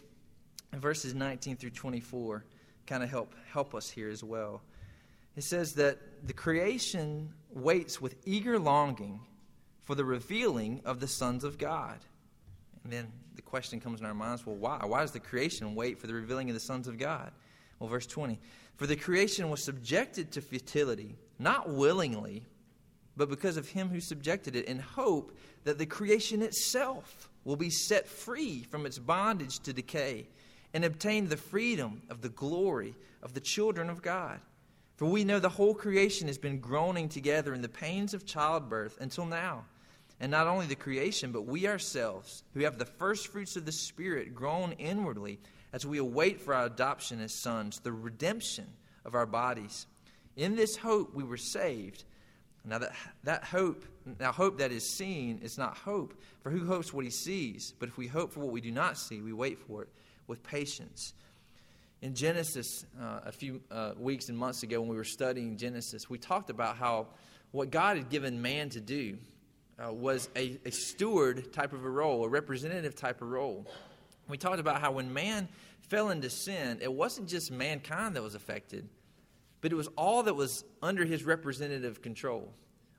verses 0.74 1.14
19 1.14 1.58
through 1.58 1.72
24, 1.72 2.46
kind 2.86 3.04
of 3.04 3.10
help, 3.10 3.34
help 3.52 3.76
us 3.76 3.90
here 3.90 4.10
as 4.10 4.24
well. 4.24 4.62
It 5.36 5.44
says 5.44 5.74
that 5.74 5.98
the 6.26 6.34
creation 6.34 7.34
waits 7.52 8.00
with 8.00 8.16
eager 8.26 8.58
longing 8.58 9.20
for 9.84 9.96
the 9.96 10.06
revealing 10.06 10.82
of 10.86 11.00
the 11.00 11.08
sons 11.08 11.44
of 11.44 11.58
God. 11.58 11.98
And 12.84 12.94
then 12.94 13.12
the 13.36 13.42
question 13.42 13.80
comes 13.80 14.00
in 14.00 14.06
our 14.06 14.14
minds 14.14 14.46
well, 14.46 14.56
why? 14.56 14.80
Why 14.86 15.02
does 15.02 15.12
the 15.12 15.20
creation 15.20 15.76
wait 15.76 16.00
for 16.00 16.08
the 16.08 16.14
revealing 16.14 16.50
of 16.50 16.54
the 16.54 16.60
sons 16.60 16.88
of 16.88 16.98
God? 16.98 17.32
Well, 17.80 17.90
verse 17.90 18.08
20 18.08 18.40
For 18.76 18.88
the 18.88 18.96
creation 18.96 19.50
was 19.50 19.64
subjected 19.64 20.32
to 20.32 20.42
futility, 20.42 21.16
not 21.40 21.70
willingly, 21.70 22.46
but 23.16 23.30
because 23.30 23.58
of 23.58 23.70
him 23.70 23.90
who 23.90 24.00
subjected 24.02 24.56
it, 24.56 24.66
in 24.66 24.80
hope 24.80 25.38
that 25.64 25.78
the 25.78 25.86
creation 25.86 26.42
itself 26.42 27.30
will 27.46 27.56
be 27.56 27.70
set 27.70 28.08
free 28.08 28.64
from 28.64 28.86
its 28.86 29.00
bondage 29.00 29.60
to 29.60 29.74
decay 29.74 30.28
and 30.74 30.84
obtain 30.84 31.30
the 31.30 31.38
freedom 31.38 32.02
of 32.10 32.22
the 32.22 32.30
glory 32.30 32.96
of 33.24 33.34
the 33.34 33.40
children 33.40 33.90
of 33.90 34.02
God. 34.02 34.42
For 34.98 35.06
we 35.06 35.24
know 35.24 35.40
the 35.40 35.50
whole 35.50 35.74
creation 35.74 36.28
has 36.28 36.38
been 36.38 36.60
groaning 36.60 37.08
together 37.10 37.54
in 37.54 37.62
the 37.62 37.70
pains 37.70 38.14
of 38.14 38.26
childbirth 38.26 38.98
until 39.00 39.26
now. 39.26 39.66
And 40.20 40.32
not 40.32 40.48
only 40.48 40.66
the 40.66 40.76
creation, 40.76 41.32
but 41.32 41.46
we 41.46 41.68
ourselves, 41.68 42.44
who 42.54 42.62
have 42.62 42.78
the 42.78 42.86
first 42.86 43.28
fruits 43.28 43.58
of 43.58 43.66
the 43.66 43.72
Spirit, 43.72 44.34
groan 44.34 44.72
inwardly 44.74 45.40
as 45.74 45.86
we 45.86 45.98
await 45.98 46.40
for 46.40 46.54
our 46.54 46.66
adoption 46.66 47.20
as 47.20 47.34
sons, 47.34 47.80
the 47.80 47.92
redemption 47.92 48.66
of 49.04 49.14
our 49.14 49.26
bodies. 49.26 49.88
In 50.38 50.56
this 50.56 50.78
hope 50.78 51.14
we 51.14 51.24
were 51.24 51.38
saved. 51.38 52.06
Now 52.64 52.80
that, 52.80 52.94
that 53.26 53.44
hope, 53.44 53.86
now 54.20 54.32
hope 54.32 54.58
that 54.60 54.72
is 54.72 54.90
seen 54.90 55.40
is 55.44 55.58
not 55.58 55.78
hope, 55.78 56.20
for 56.42 56.50
who 56.50 56.66
hopes 56.66 56.94
what 56.94 57.04
he 57.04 57.12
sees? 57.12 57.74
But 57.78 57.90
if 57.90 57.98
we 57.98 58.08
hope 58.08 58.32
for 58.32 58.40
what 58.40 58.52
we 58.52 58.62
do 58.62 58.72
not 58.72 58.98
see, 58.98 59.22
we 59.22 59.34
wait 59.34 59.60
for 59.60 59.84
it 59.84 59.90
with 60.28 60.42
patience. 60.44 61.14
In 62.02 62.16
Genesis, 62.16 62.86
uh, 63.02 63.20
a 63.26 63.32
few 63.32 63.62
uh, 63.70 63.92
weeks 63.98 64.30
and 64.30 64.38
months 64.38 64.64
ago, 64.64 64.80
when 64.80 64.90
we 64.90 64.96
were 64.96 65.04
studying 65.04 65.58
Genesis, 65.58 66.10
we 66.10 66.18
talked 66.18 66.50
about 66.50 66.78
how 66.78 67.08
what 67.52 67.70
God 67.70 67.98
had 67.98 68.10
given 68.10 68.42
man 68.42 68.70
to 68.70 68.82
do 68.82 69.18
uh, 69.84 69.92
was 69.92 70.30
a, 70.36 70.60
a 70.66 70.72
steward 70.72 71.52
type 71.54 71.74
of 71.74 71.84
a 71.84 71.90
role, 71.90 72.24
a 72.26 72.30
representative 72.30 72.96
type 72.96 73.22
of 73.22 73.30
role. 73.30 73.68
We 74.28 74.38
talked 74.38 74.60
about 74.60 74.82
how 74.82 74.94
when 74.94 75.14
man 75.14 75.48
fell 75.82 76.10
into 76.10 76.30
sin, 76.30 76.80
it 76.82 76.92
wasn't 76.92 77.28
just 77.28 77.52
mankind 77.52 78.16
that 78.16 78.24
was 78.24 78.36
affected, 78.36 78.88
but 79.62 79.72
it 79.72 79.76
was 79.76 79.88
all 79.98 80.24
that 80.24 80.36
was 80.36 80.64
under 80.82 81.06
his 81.06 81.24
representative 81.24 82.02
control. 82.02 82.54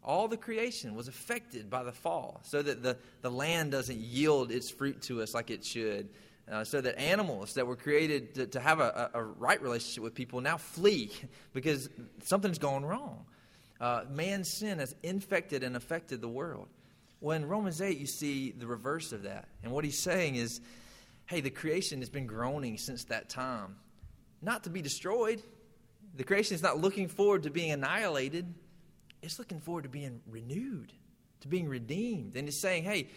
All 0.05 0.29
the 0.29 0.37
creation 0.37 0.95
was 0.95 1.09
affected 1.09 1.69
by 1.69 1.83
the 1.83 1.93
fall, 1.93 2.41
so 2.45 2.63
that 2.63 2.83
the, 2.83 2.97
the 3.23 3.31
land 3.31 3.73
doesn't 3.73 3.99
yield 3.99 4.53
its 4.53 4.71
fruit 4.71 5.03
to 5.03 5.21
us 5.21 5.35
like 5.35 5.51
it 5.51 5.65
should. 5.65 6.09
Uh, 6.49 6.63
so 6.63 6.81
that 6.81 6.97
animals 6.97 7.55
that 7.55 7.67
were 7.67 7.75
created 7.75 8.33
to, 8.37 8.47
to 8.47 8.61
have 8.61 8.79
a, 8.79 9.11
a, 9.15 9.21
right 9.21 9.61
relationship 9.61 10.05
with 10.05 10.15
people 10.15 10.41
now 10.41 10.57
flee 10.57 11.11
because 11.53 11.91
something's 12.23 12.59
gone 12.59 12.85
wrong. 12.85 13.25
Uh, 13.81 14.05
man's 14.11 14.51
sin 14.51 14.79
has 14.79 14.95
infected 15.03 15.63
and 15.63 15.77
affected 15.77 16.21
the 16.21 16.29
world. 16.29 16.69
Well, 17.21 17.37
in 17.37 17.47
Romans 17.47 17.81
8, 17.81 17.99
you 17.99 18.07
see 18.07 18.53
the 18.53 18.67
reverse 18.67 19.13
of 19.13 19.23
that. 19.23 19.49
And 19.63 19.73
what 19.73 19.85
he's 19.85 20.03
saying 20.03 20.37
is, 20.37 20.61
hey, 21.27 21.41
the 21.41 21.51
creation 21.51 22.01
has 22.01 22.11
been 22.11 22.27
groaning 22.27 22.79
since 22.79 23.05
that 23.05 23.29
time, 23.29 23.77
not 24.43 24.65
to 24.65 24.71
be 24.71 24.83
destroyed. 24.83 25.43
The 26.15 26.25
creation 26.25 26.55
is 26.55 26.63
not 26.63 26.79
looking 26.79 27.09
forward 27.09 27.43
to 27.45 27.51
being 27.51 27.71
annihilated, 27.71 28.55
it's 29.23 29.39
looking 29.39 29.61
forward 29.61 29.85
to 29.85 29.89
being 29.89 30.21
renewed, 30.29 30.93
to 31.41 31.49
being 31.49 31.69
redeemed. 31.69 32.37
And 32.37 32.49
it's 32.49 32.61
saying, 32.61 32.85
hey, 32.85 33.09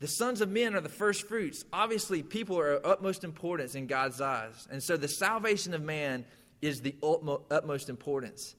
the 0.00 0.08
sons 0.08 0.40
of 0.40 0.50
men 0.50 0.74
are 0.74 0.80
the 0.80 0.88
first 0.88 1.26
fruits. 1.26 1.64
Obviously, 1.72 2.22
people 2.22 2.58
are 2.58 2.74
of 2.74 2.84
utmost 2.84 3.24
importance 3.24 3.74
in 3.74 3.86
God's 3.86 4.20
eyes. 4.20 4.68
And 4.70 4.82
so 4.82 4.96
the 4.96 5.08
salvation 5.08 5.72
of 5.72 5.82
man 5.82 6.24
is 6.60 6.80
the 6.80 6.94
utmost 7.02 7.88
importance. 7.88 8.54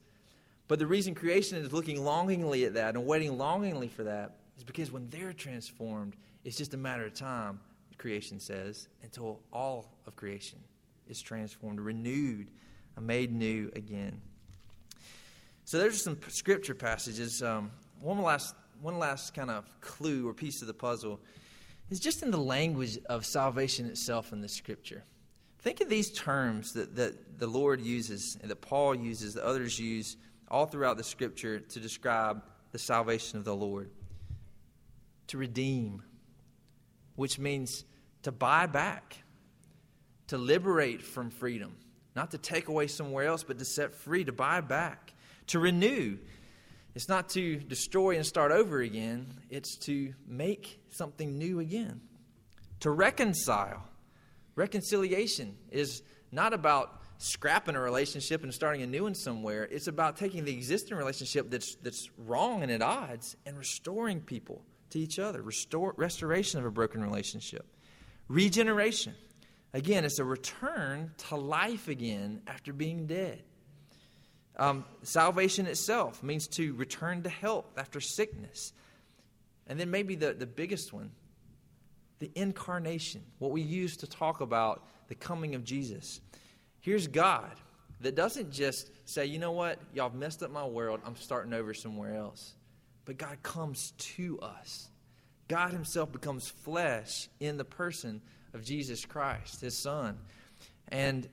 But 0.68 0.78
the 0.78 0.86
reason 0.86 1.14
creation 1.14 1.58
is 1.58 1.72
looking 1.72 2.04
longingly 2.04 2.64
at 2.64 2.74
that 2.74 2.94
and 2.94 3.06
waiting 3.06 3.38
longingly 3.38 3.88
for 3.88 4.04
that 4.04 4.36
is 4.56 4.64
because 4.64 4.90
when 4.90 5.08
they're 5.10 5.32
transformed, 5.32 6.16
it's 6.44 6.56
just 6.56 6.74
a 6.74 6.76
matter 6.76 7.06
of 7.06 7.14
time, 7.14 7.60
creation 7.98 8.40
says, 8.40 8.88
until 9.02 9.40
all 9.52 9.92
of 10.06 10.16
creation 10.16 10.58
is 11.08 11.20
transformed, 11.20 11.80
renewed, 11.80 12.48
made 13.00 13.32
new 13.32 13.70
again. 13.76 14.20
So 15.64 15.78
there's 15.78 16.02
some 16.02 16.18
scripture 16.28 16.74
passages. 16.74 17.42
Um, 17.42 17.70
one 18.00 18.22
last, 18.22 18.54
one 18.80 18.98
last 18.98 19.34
kind 19.34 19.50
of 19.50 19.64
clue 19.80 20.28
or 20.28 20.32
piece 20.32 20.62
of 20.62 20.68
the 20.68 20.74
puzzle 20.74 21.20
is 21.90 22.00
just 22.00 22.22
in 22.22 22.30
the 22.30 22.38
language 22.38 22.98
of 23.06 23.26
salvation 23.26 23.86
itself 23.86 24.32
in 24.32 24.40
the 24.40 24.48
scripture. 24.48 25.04
Think 25.58 25.80
of 25.80 25.88
these 25.88 26.12
terms 26.12 26.72
that, 26.74 26.94
that 26.96 27.38
the 27.38 27.46
Lord 27.46 27.80
uses 27.80 28.38
and 28.40 28.50
that 28.50 28.60
Paul 28.60 28.94
uses, 28.94 29.34
that 29.34 29.44
others 29.44 29.78
use 29.78 30.16
all 30.48 30.66
throughout 30.66 30.96
the 30.96 31.04
scripture 31.04 31.60
to 31.60 31.80
describe 31.80 32.42
the 32.72 32.78
salvation 32.78 33.38
of 33.38 33.44
the 33.44 33.54
Lord. 33.54 33.90
To 35.28 35.38
redeem, 35.38 36.02
which 37.16 37.38
means 37.38 37.84
to 38.22 38.32
buy 38.32 38.66
back, 38.66 39.22
to 40.28 40.38
liberate 40.38 41.02
from 41.02 41.30
freedom, 41.30 41.76
not 42.14 42.30
to 42.30 42.38
take 42.38 42.68
away 42.68 42.86
somewhere 42.86 43.26
else, 43.26 43.42
but 43.42 43.58
to 43.58 43.64
set 43.64 43.94
free, 43.94 44.24
to 44.24 44.32
buy 44.32 44.60
back, 44.60 45.14
to 45.48 45.58
renew. 45.58 46.18
It's 46.94 47.08
not 47.08 47.28
to 47.30 47.56
destroy 47.56 48.16
and 48.16 48.24
start 48.24 48.52
over 48.52 48.80
again, 48.80 49.26
it's 49.50 49.76
to 49.86 50.14
make 50.26 50.80
something 50.90 51.36
new 51.38 51.60
again. 51.60 52.00
To 52.80 52.90
reconcile. 52.90 53.82
Reconciliation 54.54 55.56
is 55.70 56.02
not 56.32 56.54
about 56.54 57.02
scrapping 57.18 57.76
a 57.76 57.80
relationship 57.80 58.42
and 58.42 58.52
starting 58.52 58.82
a 58.82 58.86
new 58.86 59.04
one 59.04 59.14
somewhere. 59.14 59.64
It's 59.64 59.86
about 59.86 60.16
taking 60.16 60.44
the 60.44 60.52
existing 60.52 60.96
relationship 60.96 61.50
that's, 61.50 61.74
that's 61.76 62.10
wrong 62.18 62.62
and 62.62 62.70
at 62.70 62.82
odds 62.82 63.36
and 63.46 63.56
restoring 63.58 64.20
people 64.20 64.62
to 64.90 64.98
each 64.98 65.18
other. 65.18 65.42
Restore, 65.42 65.94
restoration 65.96 66.60
of 66.60 66.66
a 66.66 66.70
broken 66.70 67.02
relationship. 67.02 67.66
Regeneration. 68.28 69.14
Again, 69.72 70.04
it's 70.04 70.18
a 70.18 70.24
return 70.24 71.12
to 71.28 71.36
life 71.36 71.88
again 71.88 72.42
after 72.46 72.72
being 72.72 73.06
dead. 73.06 73.42
Um, 74.58 74.84
salvation 75.02 75.66
itself 75.66 76.22
means 76.22 76.46
to 76.48 76.74
return 76.74 77.22
to 77.24 77.28
health 77.28 77.66
after 77.76 78.00
sickness. 78.00 78.72
And 79.66 79.78
then 79.78 79.90
maybe 79.90 80.14
the, 80.14 80.32
the 80.32 80.46
biggest 80.46 80.92
one, 80.92 81.10
the 82.20 82.30
incarnation, 82.34 83.22
what 83.38 83.50
we 83.50 83.60
use 83.60 83.98
to 83.98 84.06
talk 84.06 84.40
about 84.40 84.86
the 85.08 85.14
coming 85.14 85.54
of 85.54 85.64
Jesus. 85.64 86.20
Here's 86.80 87.08
God 87.08 87.52
that 88.00 88.14
doesn't 88.14 88.52
just 88.52 88.90
say, 89.04 89.26
you 89.26 89.38
know 89.38 89.52
what, 89.52 89.78
y'all 89.94 90.10
messed 90.10 90.42
up 90.42 90.50
my 90.50 90.66
world, 90.66 91.00
I'm 91.04 91.16
starting 91.16 91.52
over 91.52 91.74
somewhere 91.74 92.14
else. 92.14 92.54
But 93.04 93.18
God 93.18 93.42
comes 93.42 93.92
to 93.98 94.38
us. 94.40 94.88
God 95.48 95.72
Himself 95.72 96.12
becomes 96.12 96.48
flesh 96.48 97.28
in 97.40 97.56
the 97.56 97.64
person 97.64 98.20
of 98.52 98.64
Jesus 98.64 99.04
Christ, 99.04 99.60
His 99.60 99.76
Son. 99.76 100.18
And 100.88 101.28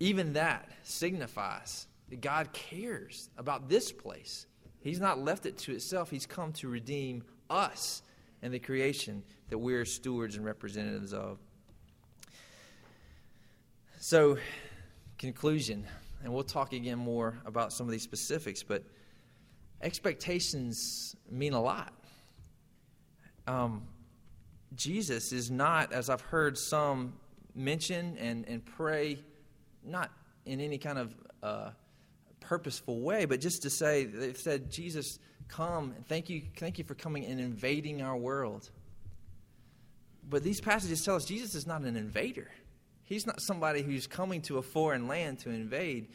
even 0.00 0.32
that 0.34 0.70
signifies 0.82 1.86
that 2.08 2.20
God 2.20 2.52
cares 2.52 3.28
about 3.36 3.68
this 3.68 3.92
place. 3.92 4.46
He's 4.80 5.00
not 5.00 5.18
left 5.18 5.46
it 5.46 5.58
to 5.58 5.72
itself, 5.72 6.10
He's 6.10 6.26
come 6.26 6.52
to 6.54 6.68
redeem 6.68 7.22
us 7.50 8.02
and 8.42 8.52
the 8.54 8.58
creation 8.58 9.22
that 9.50 9.58
we're 9.58 9.84
stewards 9.84 10.36
and 10.36 10.44
representatives 10.44 11.12
of. 11.12 11.38
So, 14.00 14.38
conclusion, 15.18 15.84
and 16.22 16.32
we'll 16.32 16.44
talk 16.44 16.72
again 16.72 16.98
more 16.98 17.36
about 17.44 17.72
some 17.72 17.88
of 17.88 17.90
these 17.90 18.04
specifics, 18.04 18.62
but 18.62 18.84
expectations 19.82 21.16
mean 21.28 21.52
a 21.52 21.60
lot. 21.60 21.92
Um, 23.48 23.82
Jesus 24.76 25.32
is 25.32 25.50
not, 25.50 25.92
as 25.92 26.10
I've 26.10 26.20
heard 26.20 26.56
some 26.56 27.14
mention 27.56 28.16
and, 28.18 28.46
and 28.46 28.64
pray, 28.64 29.18
not 29.84 30.12
in 30.46 30.60
any 30.60 30.78
kind 30.78 30.98
of 30.98 31.14
uh, 31.42 31.70
purposeful 32.38 33.00
way, 33.00 33.24
but 33.24 33.40
just 33.40 33.62
to 33.62 33.70
say, 33.70 34.04
they've 34.04 34.38
said, 34.38 34.70
Jesus, 34.70 35.18
come 35.48 35.92
and 35.96 36.06
thank 36.06 36.30
you, 36.30 36.42
thank 36.56 36.78
you 36.78 36.84
for 36.84 36.94
coming 36.94 37.24
and 37.24 37.40
invading 37.40 38.00
our 38.00 38.16
world. 38.16 38.70
but 40.30 40.44
these 40.44 40.60
passages 40.60 41.04
tell 41.04 41.16
us 41.16 41.24
Jesus 41.24 41.56
is 41.56 41.66
not 41.66 41.82
an 41.82 41.96
invader. 41.96 42.48
He's 43.08 43.26
not 43.26 43.40
somebody 43.40 43.80
who's 43.80 44.06
coming 44.06 44.42
to 44.42 44.58
a 44.58 44.62
foreign 44.62 45.08
land 45.08 45.38
to 45.38 45.48
invade. 45.48 46.08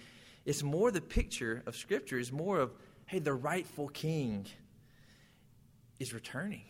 It's 0.46 0.62
more 0.62 0.92
the 0.92 1.02
picture 1.02 1.64
of 1.66 1.76
Scripture 1.76 2.20
is 2.20 2.32
more 2.32 2.60
of, 2.60 2.72
hey, 3.08 3.18
the 3.18 3.34
rightful 3.34 3.88
king 3.88 4.46
is 6.00 6.14
returning. 6.14 6.66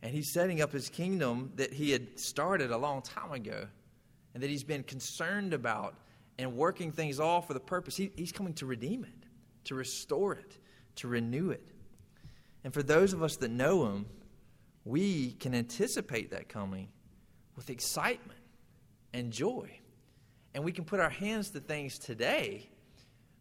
And 0.00 0.14
he's 0.14 0.32
setting 0.32 0.62
up 0.62 0.70
his 0.70 0.88
kingdom 0.88 1.50
that 1.56 1.72
he 1.72 1.90
had 1.90 2.20
started 2.20 2.70
a 2.70 2.76
long 2.76 3.02
time 3.02 3.32
ago 3.32 3.66
and 4.32 4.40
that 4.44 4.48
he's 4.48 4.62
been 4.62 4.84
concerned 4.84 5.52
about 5.52 5.96
and 6.38 6.56
working 6.56 6.92
things 6.92 7.18
all 7.18 7.42
for 7.42 7.52
the 7.52 7.58
purpose. 7.58 7.96
He, 7.96 8.12
he's 8.14 8.30
coming 8.30 8.52
to 8.54 8.66
redeem 8.66 9.02
it, 9.02 9.26
to 9.64 9.74
restore 9.74 10.34
it, 10.34 10.56
to 10.96 11.08
renew 11.08 11.50
it. 11.50 11.66
And 12.62 12.72
for 12.72 12.84
those 12.84 13.12
of 13.12 13.24
us 13.24 13.34
that 13.38 13.50
know 13.50 13.86
him, 13.86 14.06
we 14.84 15.32
can 15.32 15.52
anticipate 15.52 16.30
that 16.30 16.48
coming 16.48 16.90
with 17.56 17.70
excitement 17.70 18.35
and 19.16 19.32
joy. 19.32 19.68
And 20.54 20.62
we 20.62 20.72
can 20.72 20.84
put 20.84 21.00
our 21.00 21.10
hands 21.10 21.50
to 21.50 21.60
things 21.60 21.98
today 21.98 22.68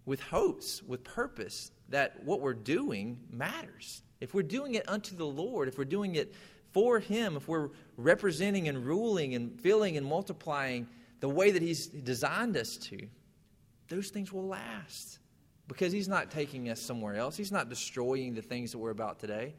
with 0.06 0.22
hopes, 0.22 0.82
with 0.82 1.04
purpose 1.04 1.72
that 1.90 2.24
what 2.24 2.42
we're 2.42 2.54
doing 2.54 3.20
matters. 3.30 4.02
If 4.22 4.34
we're 4.34 4.44
doing 4.44 4.76
it 4.76 4.88
unto 4.88 5.16
the 5.16 5.26
Lord, 5.26 5.68
if 5.68 5.78
we're 5.78 5.84
doing 5.84 6.16
it 6.16 6.34
for 6.72 7.00
Him, 7.00 7.36
if 7.36 7.48
we're 7.48 7.70
representing 7.98 8.68
and 8.68 8.86
ruling 8.86 9.36
and 9.36 9.60
filling 9.60 9.98
and 9.98 10.06
multiplying 10.06 10.88
the 11.20 11.30
way 11.30 11.52
that 11.52 11.62
He's 11.62 11.88
designed 11.88 12.56
us 12.56 12.78
to, 12.78 12.98
those 13.90 14.10
things 14.10 14.32
will 14.32 14.48
last. 14.48 15.20
Because 15.68 15.92
He's 15.92 16.08
not 16.08 16.32
taking 16.32 16.70
us 16.70 16.82
somewhere 16.82 17.16
else, 17.16 17.36
He's 17.36 17.52
not 17.52 17.70
destroying 17.70 18.34
the 18.34 18.42
things 18.42 18.72
that 18.72 18.78
we're 18.78 18.92
about 18.92 19.20
today. 19.20 19.56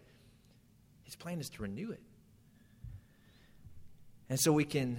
His 1.04 1.14
plan 1.14 1.40
is 1.40 1.50
to 1.50 1.62
renew 1.62 1.90
it. 1.90 2.00
And 4.28 4.40
so 4.40 4.52
we 4.52 4.64
can 4.64 4.98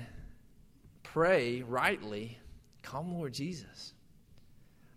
pray 1.13 1.61
rightly, 1.63 2.37
Come, 2.83 3.13
Lord 3.15 3.33
Jesus. 3.33 3.93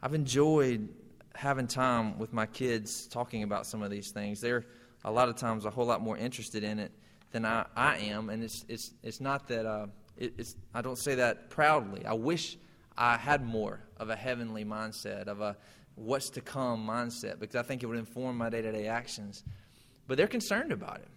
I've 0.03 0.15
enjoyed 0.15 0.89
having 1.35 1.67
time 1.67 2.19
with 2.19 2.33
my 2.33 2.47
kids 2.47 3.07
talking 3.09 3.43
about 3.43 3.67
some 3.67 3.83
of 3.83 3.91
these 3.91 4.11
things. 4.11 4.41
They're 4.41 4.65
a 5.05 5.11
lot 5.11 5.29
of 5.29 5.37
times 5.37 5.65
a 5.65 5.71
whole 5.71 5.87
lot 5.87 6.01
more 6.01 6.17
interested 6.17 6.63
in 6.63 6.79
it 6.79 6.93
than 7.33 7.45
I, 7.45 7.67
I 7.75 7.97
am, 7.99 8.29
and 8.29 8.45
it's 8.45 8.65
it's 8.69 8.93
it's 9.03 9.21
not 9.21 9.49
that 9.49 9.67
uh, 9.67 9.87
it, 10.17 10.35
it's 10.39 10.57
I 10.75 10.83
don't 10.83 10.99
say 10.99 11.17
that 11.17 11.51
proudly. 11.51 12.05
I 12.07 12.13
wish 12.13 12.59
I 12.97 13.17
had 13.17 13.45
more 13.45 13.81
of 13.97 14.11
a 14.11 14.17
heavenly 14.17 14.65
mindset 14.65 15.27
of 15.27 15.41
a 15.41 15.57
what's 15.97 16.31
to 16.31 16.41
come 16.41 16.87
mindset 16.87 17.41
because 17.41 17.57
I 17.57 17.63
think 17.63 17.83
it 17.83 17.87
would 17.87 17.99
inform 17.99 18.37
my 18.37 18.51
day 18.51 18.63
to 18.63 18.73
day 18.73 18.87
actions. 18.87 19.43
But 20.07 20.17
they're 20.17 20.29
concerned 20.29 20.71
about 20.73 20.99
it. 20.99 21.09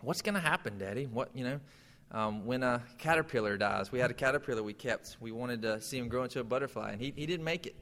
What's 0.00 0.22
going 0.22 0.34
to 0.34 0.40
happen, 0.40 0.78
Daddy? 0.78 1.06
What 1.06 1.30
you 1.34 1.44
know? 1.44 1.60
Um, 2.12 2.44
when 2.44 2.62
a 2.62 2.82
caterpillar 2.98 3.56
dies, 3.56 3.92
we 3.92 4.00
had 4.00 4.10
a 4.10 4.14
caterpillar 4.14 4.62
we 4.62 4.72
kept. 4.72 5.16
We 5.20 5.30
wanted 5.30 5.62
to 5.62 5.80
see 5.80 5.98
him 5.98 6.08
grow 6.08 6.24
into 6.24 6.40
a 6.40 6.44
butterfly, 6.44 6.92
and 6.92 7.00
he, 7.00 7.12
he 7.16 7.26
didn't 7.26 7.44
make 7.44 7.66
it. 7.66 7.76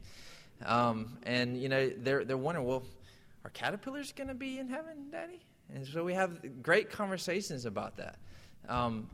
Um, 0.65 1.17
and 1.23 1.59
you 1.59 1.69
know, 1.69 1.89
they're 1.89 2.23
they're 2.25 2.37
wondering, 2.37 2.67
well, 2.67 2.83
are 3.43 3.49
caterpillars 3.49 4.11
going 4.11 4.27
to 4.27 4.35
be 4.35 4.59
in 4.59 4.67
heaven, 4.67 5.09
Daddy? 5.11 5.39
And 5.73 5.87
so 5.87 6.03
we 6.03 6.13
have 6.13 6.61
great 6.61 6.91
conversations 6.91 7.65
about 7.65 7.97
that. 7.97 8.17
Um, 8.67 9.09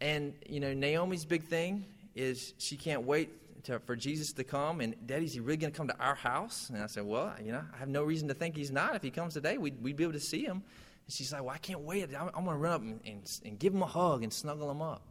and 0.00 0.34
you 0.48 0.60
know, 0.60 0.74
Naomi's 0.74 1.24
big 1.24 1.44
thing 1.44 1.84
is 2.14 2.54
she 2.58 2.76
can't 2.76 3.02
wait 3.02 3.30
to, 3.64 3.78
for 3.80 3.96
Jesus 3.96 4.32
to 4.34 4.44
come. 4.44 4.80
And 4.80 4.94
Daddy's 5.06 5.34
he 5.34 5.40
really 5.40 5.56
going 5.56 5.72
to 5.72 5.76
come 5.76 5.88
to 5.88 5.98
our 5.98 6.14
house? 6.14 6.70
And 6.72 6.82
I 6.82 6.86
said, 6.86 7.04
well, 7.04 7.32
you 7.42 7.52
know, 7.52 7.62
I 7.74 7.78
have 7.78 7.88
no 7.88 8.02
reason 8.02 8.28
to 8.28 8.34
think 8.34 8.56
he's 8.56 8.70
not. 8.70 8.94
If 8.94 9.02
he 9.02 9.10
comes 9.10 9.34
today, 9.34 9.58
we'd, 9.58 9.82
we'd 9.82 9.96
be 9.96 10.04
able 10.04 10.14
to 10.14 10.20
see 10.20 10.44
him. 10.44 10.62
And 11.10 11.14
she's 11.16 11.32
like, 11.32 11.42
well, 11.42 11.52
I 11.52 11.58
can't 11.58 11.80
wait. 11.80 12.08
I'm, 12.14 12.30
I'm 12.36 12.44
going 12.44 12.56
to 12.56 12.62
run 12.62 12.72
up 12.72 12.82
and, 12.82 13.00
and, 13.04 13.40
and, 13.44 13.58
give 13.58 13.74
him 13.74 13.82
a 13.82 13.86
hug 13.86 14.22
and 14.22 14.32
snuggle 14.32 14.70
him 14.70 14.80
up. 14.80 15.02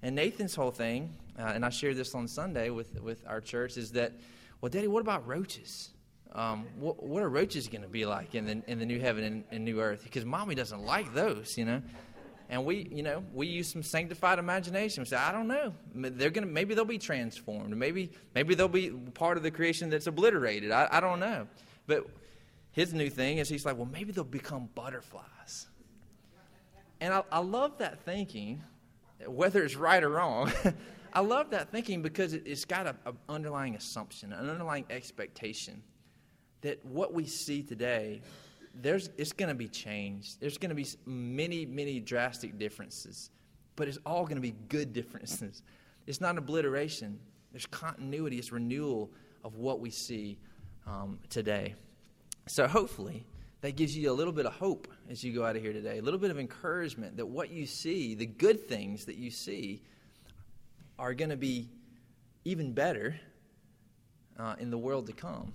And 0.00 0.16
Nathan's 0.16 0.54
whole 0.54 0.70
thing, 0.70 1.14
uh, 1.38 1.52
and 1.54 1.66
I 1.66 1.68
shared 1.68 1.98
this 1.98 2.14
on 2.14 2.26
Sunday 2.26 2.70
with, 2.70 2.98
with 3.02 3.22
our 3.26 3.42
church, 3.42 3.76
is 3.76 3.92
that 3.92 4.14
well, 4.62 4.70
Daddy, 4.70 4.86
what 4.86 5.02
about 5.02 5.28
roaches? 5.28 5.90
Um, 6.32 6.64
what, 6.80 7.02
what, 7.02 7.22
are 7.22 7.28
roaches 7.28 7.68
going 7.68 7.82
to 7.82 7.88
be 7.88 8.06
like 8.06 8.34
in 8.34 8.46
the, 8.46 8.62
in 8.68 8.78
the 8.78 8.86
new 8.86 9.00
heaven 9.00 9.22
and, 9.22 9.44
and 9.50 9.66
new 9.66 9.82
earth? 9.82 10.02
Because 10.02 10.24
mommy 10.24 10.54
doesn't 10.54 10.80
like 10.80 11.12
those, 11.12 11.58
you 11.58 11.66
know. 11.66 11.82
And 12.48 12.64
we, 12.64 12.88
you 12.90 13.02
know, 13.02 13.22
we 13.34 13.48
use 13.48 13.70
some 13.70 13.82
sanctified 13.82 14.38
imagination. 14.38 15.02
We 15.02 15.08
say, 15.08 15.18
I 15.18 15.30
don't 15.30 15.48
know. 15.48 15.74
They're 15.94 16.30
gonna, 16.30 16.46
maybe 16.46 16.74
they'll 16.74 16.86
be 16.86 16.96
transformed. 16.96 17.76
Maybe, 17.76 18.12
maybe 18.34 18.54
they'll 18.54 18.66
be 18.66 18.88
part 19.12 19.36
of 19.36 19.42
the 19.42 19.50
creation 19.50 19.90
that's 19.90 20.06
obliterated. 20.06 20.70
I, 20.70 20.88
I 20.90 21.00
don't 21.00 21.20
know. 21.20 21.46
But 21.86 22.06
his 22.78 22.94
new 22.94 23.10
thing 23.10 23.38
is 23.38 23.48
he's 23.48 23.66
like, 23.66 23.76
well, 23.76 23.88
maybe 23.92 24.12
they'll 24.12 24.22
become 24.22 24.68
butterflies. 24.76 25.66
And 27.00 27.12
I, 27.12 27.24
I 27.32 27.40
love 27.40 27.78
that 27.78 28.04
thinking, 28.04 28.62
whether 29.26 29.64
it's 29.64 29.74
right 29.74 30.00
or 30.02 30.10
wrong. 30.10 30.52
I 31.12 31.18
love 31.18 31.50
that 31.50 31.72
thinking 31.72 32.02
because 32.02 32.34
it, 32.34 32.46
has 32.46 32.64
got 32.64 32.86
an 32.86 33.16
underlying 33.28 33.74
assumption, 33.74 34.32
an 34.32 34.48
underlying 34.48 34.84
expectation 34.90 35.82
that 36.60 36.84
what 36.86 37.12
we 37.12 37.24
see 37.24 37.64
today, 37.64 38.20
there's, 38.72 39.10
it's 39.18 39.32
going 39.32 39.48
to 39.48 39.56
be 39.56 39.66
changed. 39.66 40.38
There's 40.40 40.56
going 40.56 40.70
to 40.70 40.76
be 40.76 40.86
many, 41.04 41.66
many 41.66 41.98
drastic 41.98 42.60
differences, 42.60 43.30
but 43.74 43.88
it's 43.88 43.98
all 44.06 44.22
going 44.22 44.36
to 44.36 44.40
be 44.40 44.54
good 44.68 44.92
differences. 44.92 45.64
It's 46.06 46.20
not 46.20 46.30
an 46.30 46.38
obliteration, 46.38 47.18
there's 47.50 47.66
continuity, 47.66 48.38
it's 48.38 48.52
renewal 48.52 49.10
of 49.42 49.56
what 49.56 49.80
we 49.80 49.90
see 49.90 50.38
um, 50.86 51.18
today. 51.28 51.74
So 52.48 52.66
hopefully, 52.66 53.26
that 53.60 53.76
gives 53.76 53.96
you 53.96 54.10
a 54.10 54.14
little 54.14 54.32
bit 54.32 54.46
of 54.46 54.54
hope 54.54 54.88
as 55.10 55.22
you 55.22 55.34
go 55.34 55.44
out 55.44 55.54
of 55.54 55.62
here 55.62 55.72
today, 55.72 55.98
a 55.98 56.02
little 56.02 56.18
bit 56.18 56.30
of 56.30 56.38
encouragement 56.38 57.18
that 57.18 57.26
what 57.26 57.50
you 57.50 57.66
see, 57.66 58.14
the 58.14 58.26
good 58.26 58.66
things 58.66 59.04
that 59.04 59.16
you 59.16 59.30
see, 59.30 59.82
are 60.98 61.12
going 61.12 61.30
to 61.30 61.36
be 61.36 61.68
even 62.44 62.72
better 62.72 63.20
uh, 64.38 64.54
in 64.58 64.70
the 64.70 64.78
world 64.78 65.06
to 65.08 65.12
come. 65.12 65.52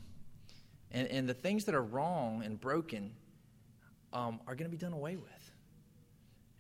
And, 0.91 1.07
and 1.07 1.27
the 1.27 1.33
things 1.33 1.65
that 1.65 1.73
are 1.73 1.81
wrong 1.81 2.43
and 2.43 2.61
broken 2.61 3.13
um, 4.11 4.39
are 4.47 4.53
going 4.53 4.69
to 4.69 4.75
be 4.75 4.79
done 4.79 4.93
away 4.93 5.15
with. 5.15 5.51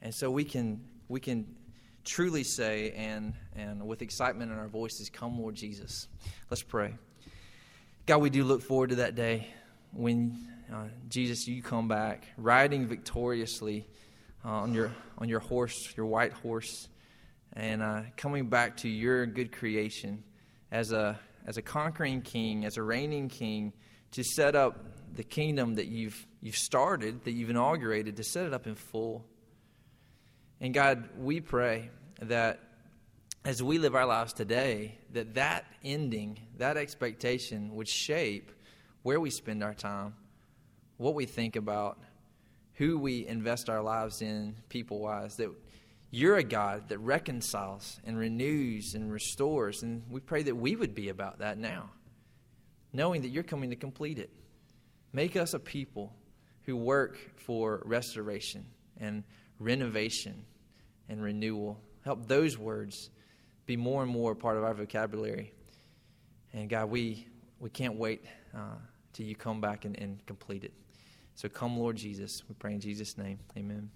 And 0.01 0.15
so 0.15 0.31
we 0.31 0.43
can, 0.43 0.83
we 1.09 1.19
can 1.19 1.55
truly 2.03 2.43
say, 2.43 2.91
and, 2.91 3.33
and 3.55 3.85
with 3.85 4.01
excitement 4.01 4.51
in 4.51 4.57
our 4.57 4.67
voices, 4.67 5.09
Come, 5.11 5.39
Lord 5.39 5.53
Jesus. 5.53 6.07
Let's 6.49 6.63
pray. 6.63 6.95
God, 8.07 8.17
we 8.17 8.31
do 8.31 8.43
look 8.43 8.63
forward 8.63 8.89
to 8.89 8.95
that 8.95 9.13
day 9.13 9.47
when, 9.93 10.47
uh, 10.73 10.85
Jesus, 11.07 11.47
you 11.47 11.61
come 11.61 11.87
back 11.87 12.27
riding 12.37 12.87
victoriously 12.87 13.87
uh, 14.43 14.49
on, 14.49 14.73
your, 14.73 14.91
on 15.17 15.29
your 15.29 15.39
horse, 15.39 15.93
your 15.95 16.05
white 16.05 16.33
horse 16.33 16.87
and 17.55 17.81
uh, 17.81 18.01
coming 18.17 18.49
back 18.49 18.77
to 18.77 18.89
your 18.89 19.25
good 19.25 19.51
creation 19.51 20.23
as 20.71 20.91
a, 20.91 21.19
as 21.45 21.57
a 21.57 21.61
conquering 21.61 22.21
king, 22.21 22.65
as 22.65 22.77
a 22.77 22.83
reigning 22.83 23.29
king, 23.29 23.73
to 24.11 24.23
set 24.23 24.55
up 24.55 24.85
the 25.15 25.23
kingdom 25.23 25.75
that 25.75 25.87
you've, 25.87 26.25
you've 26.41 26.55
started, 26.55 27.23
that 27.25 27.31
you've 27.31 27.51
inaugurated, 27.51 28.17
to 28.17 28.23
set 28.23 28.45
it 28.45 28.53
up 28.53 28.65
in 28.65 28.75
full. 28.75 29.23
And 30.59 30.73
God, 30.73 31.09
we 31.17 31.39
pray 31.41 31.91
that 32.21 32.59
as 33.45 33.61
we 33.61 33.77
live 33.77 33.95
our 33.95 34.05
lives 34.05 34.33
today, 34.33 34.97
that 35.11 35.35
that 35.35 35.65
ending, 35.83 36.39
that 36.57 36.77
expectation 36.77 37.75
would 37.75 37.87
shape 37.87 38.51
where 39.03 39.19
we 39.19 39.29
spend 39.29 39.63
our 39.63 39.73
time, 39.73 40.15
what 40.97 41.13
we 41.13 41.25
think 41.25 41.55
about, 41.55 41.99
who 42.73 42.97
we 42.97 43.27
invest 43.27 43.69
our 43.69 43.81
lives 43.81 44.21
in 44.21 44.55
people 44.69 44.99
wise, 44.99 45.35
that 45.37 45.51
you're 46.09 46.37
a 46.37 46.43
God 46.43 46.89
that 46.89 46.99
reconciles 46.99 47.99
and 48.05 48.17
renews 48.17 48.93
and 48.95 49.11
restores. 49.11 49.83
And 49.83 50.03
we 50.09 50.19
pray 50.19 50.43
that 50.43 50.55
we 50.55 50.75
would 50.75 50.95
be 50.95 51.09
about 51.09 51.39
that 51.39 51.57
now, 51.57 51.89
knowing 52.91 53.21
that 53.23 53.29
you're 53.29 53.43
coming 53.43 53.69
to 53.71 53.75
complete 53.75 54.19
it. 54.19 54.31
Make 55.11 55.35
us 55.35 55.53
a 55.53 55.59
people 55.59 56.15
who 56.65 56.77
work 56.77 57.17
for 57.35 57.81
restoration 57.85 58.65
and 58.99 59.23
renovation 59.59 60.45
and 61.09 61.21
renewal. 61.21 61.79
Help 62.03 62.27
those 62.27 62.57
words 62.57 63.09
be 63.65 63.77
more 63.77 64.01
and 64.01 64.11
more 64.11 64.35
part 64.35 64.57
of 64.57 64.63
our 64.63 64.73
vocabulary. 64.73 65.53
And 66.53 66.69
God, 66.69 66.89
we, 66.89 67.27
we 67.59 67.69
can't 67.69 67.95
wait 67.95 68.23
uh, 68.55 68.75
till 69.13 69.25
you 69.25 69.35
come 69.35 69.61
back 69.61 69.85
and, 69.85 69.97
and 69.99 70.25
complete 70.25 70.63
it. 70.63 70.73
So 71.35 71.49
come, 71.49 71.77
Lord 71.77 71.95
Jesus. 71.95 72.43
We 72.47 72.55
pray 72.55 72.73
in 72.73 72.79
Jesus' 72.79 73.17
name. 73.17 73.39
Amen. 73.57 73.89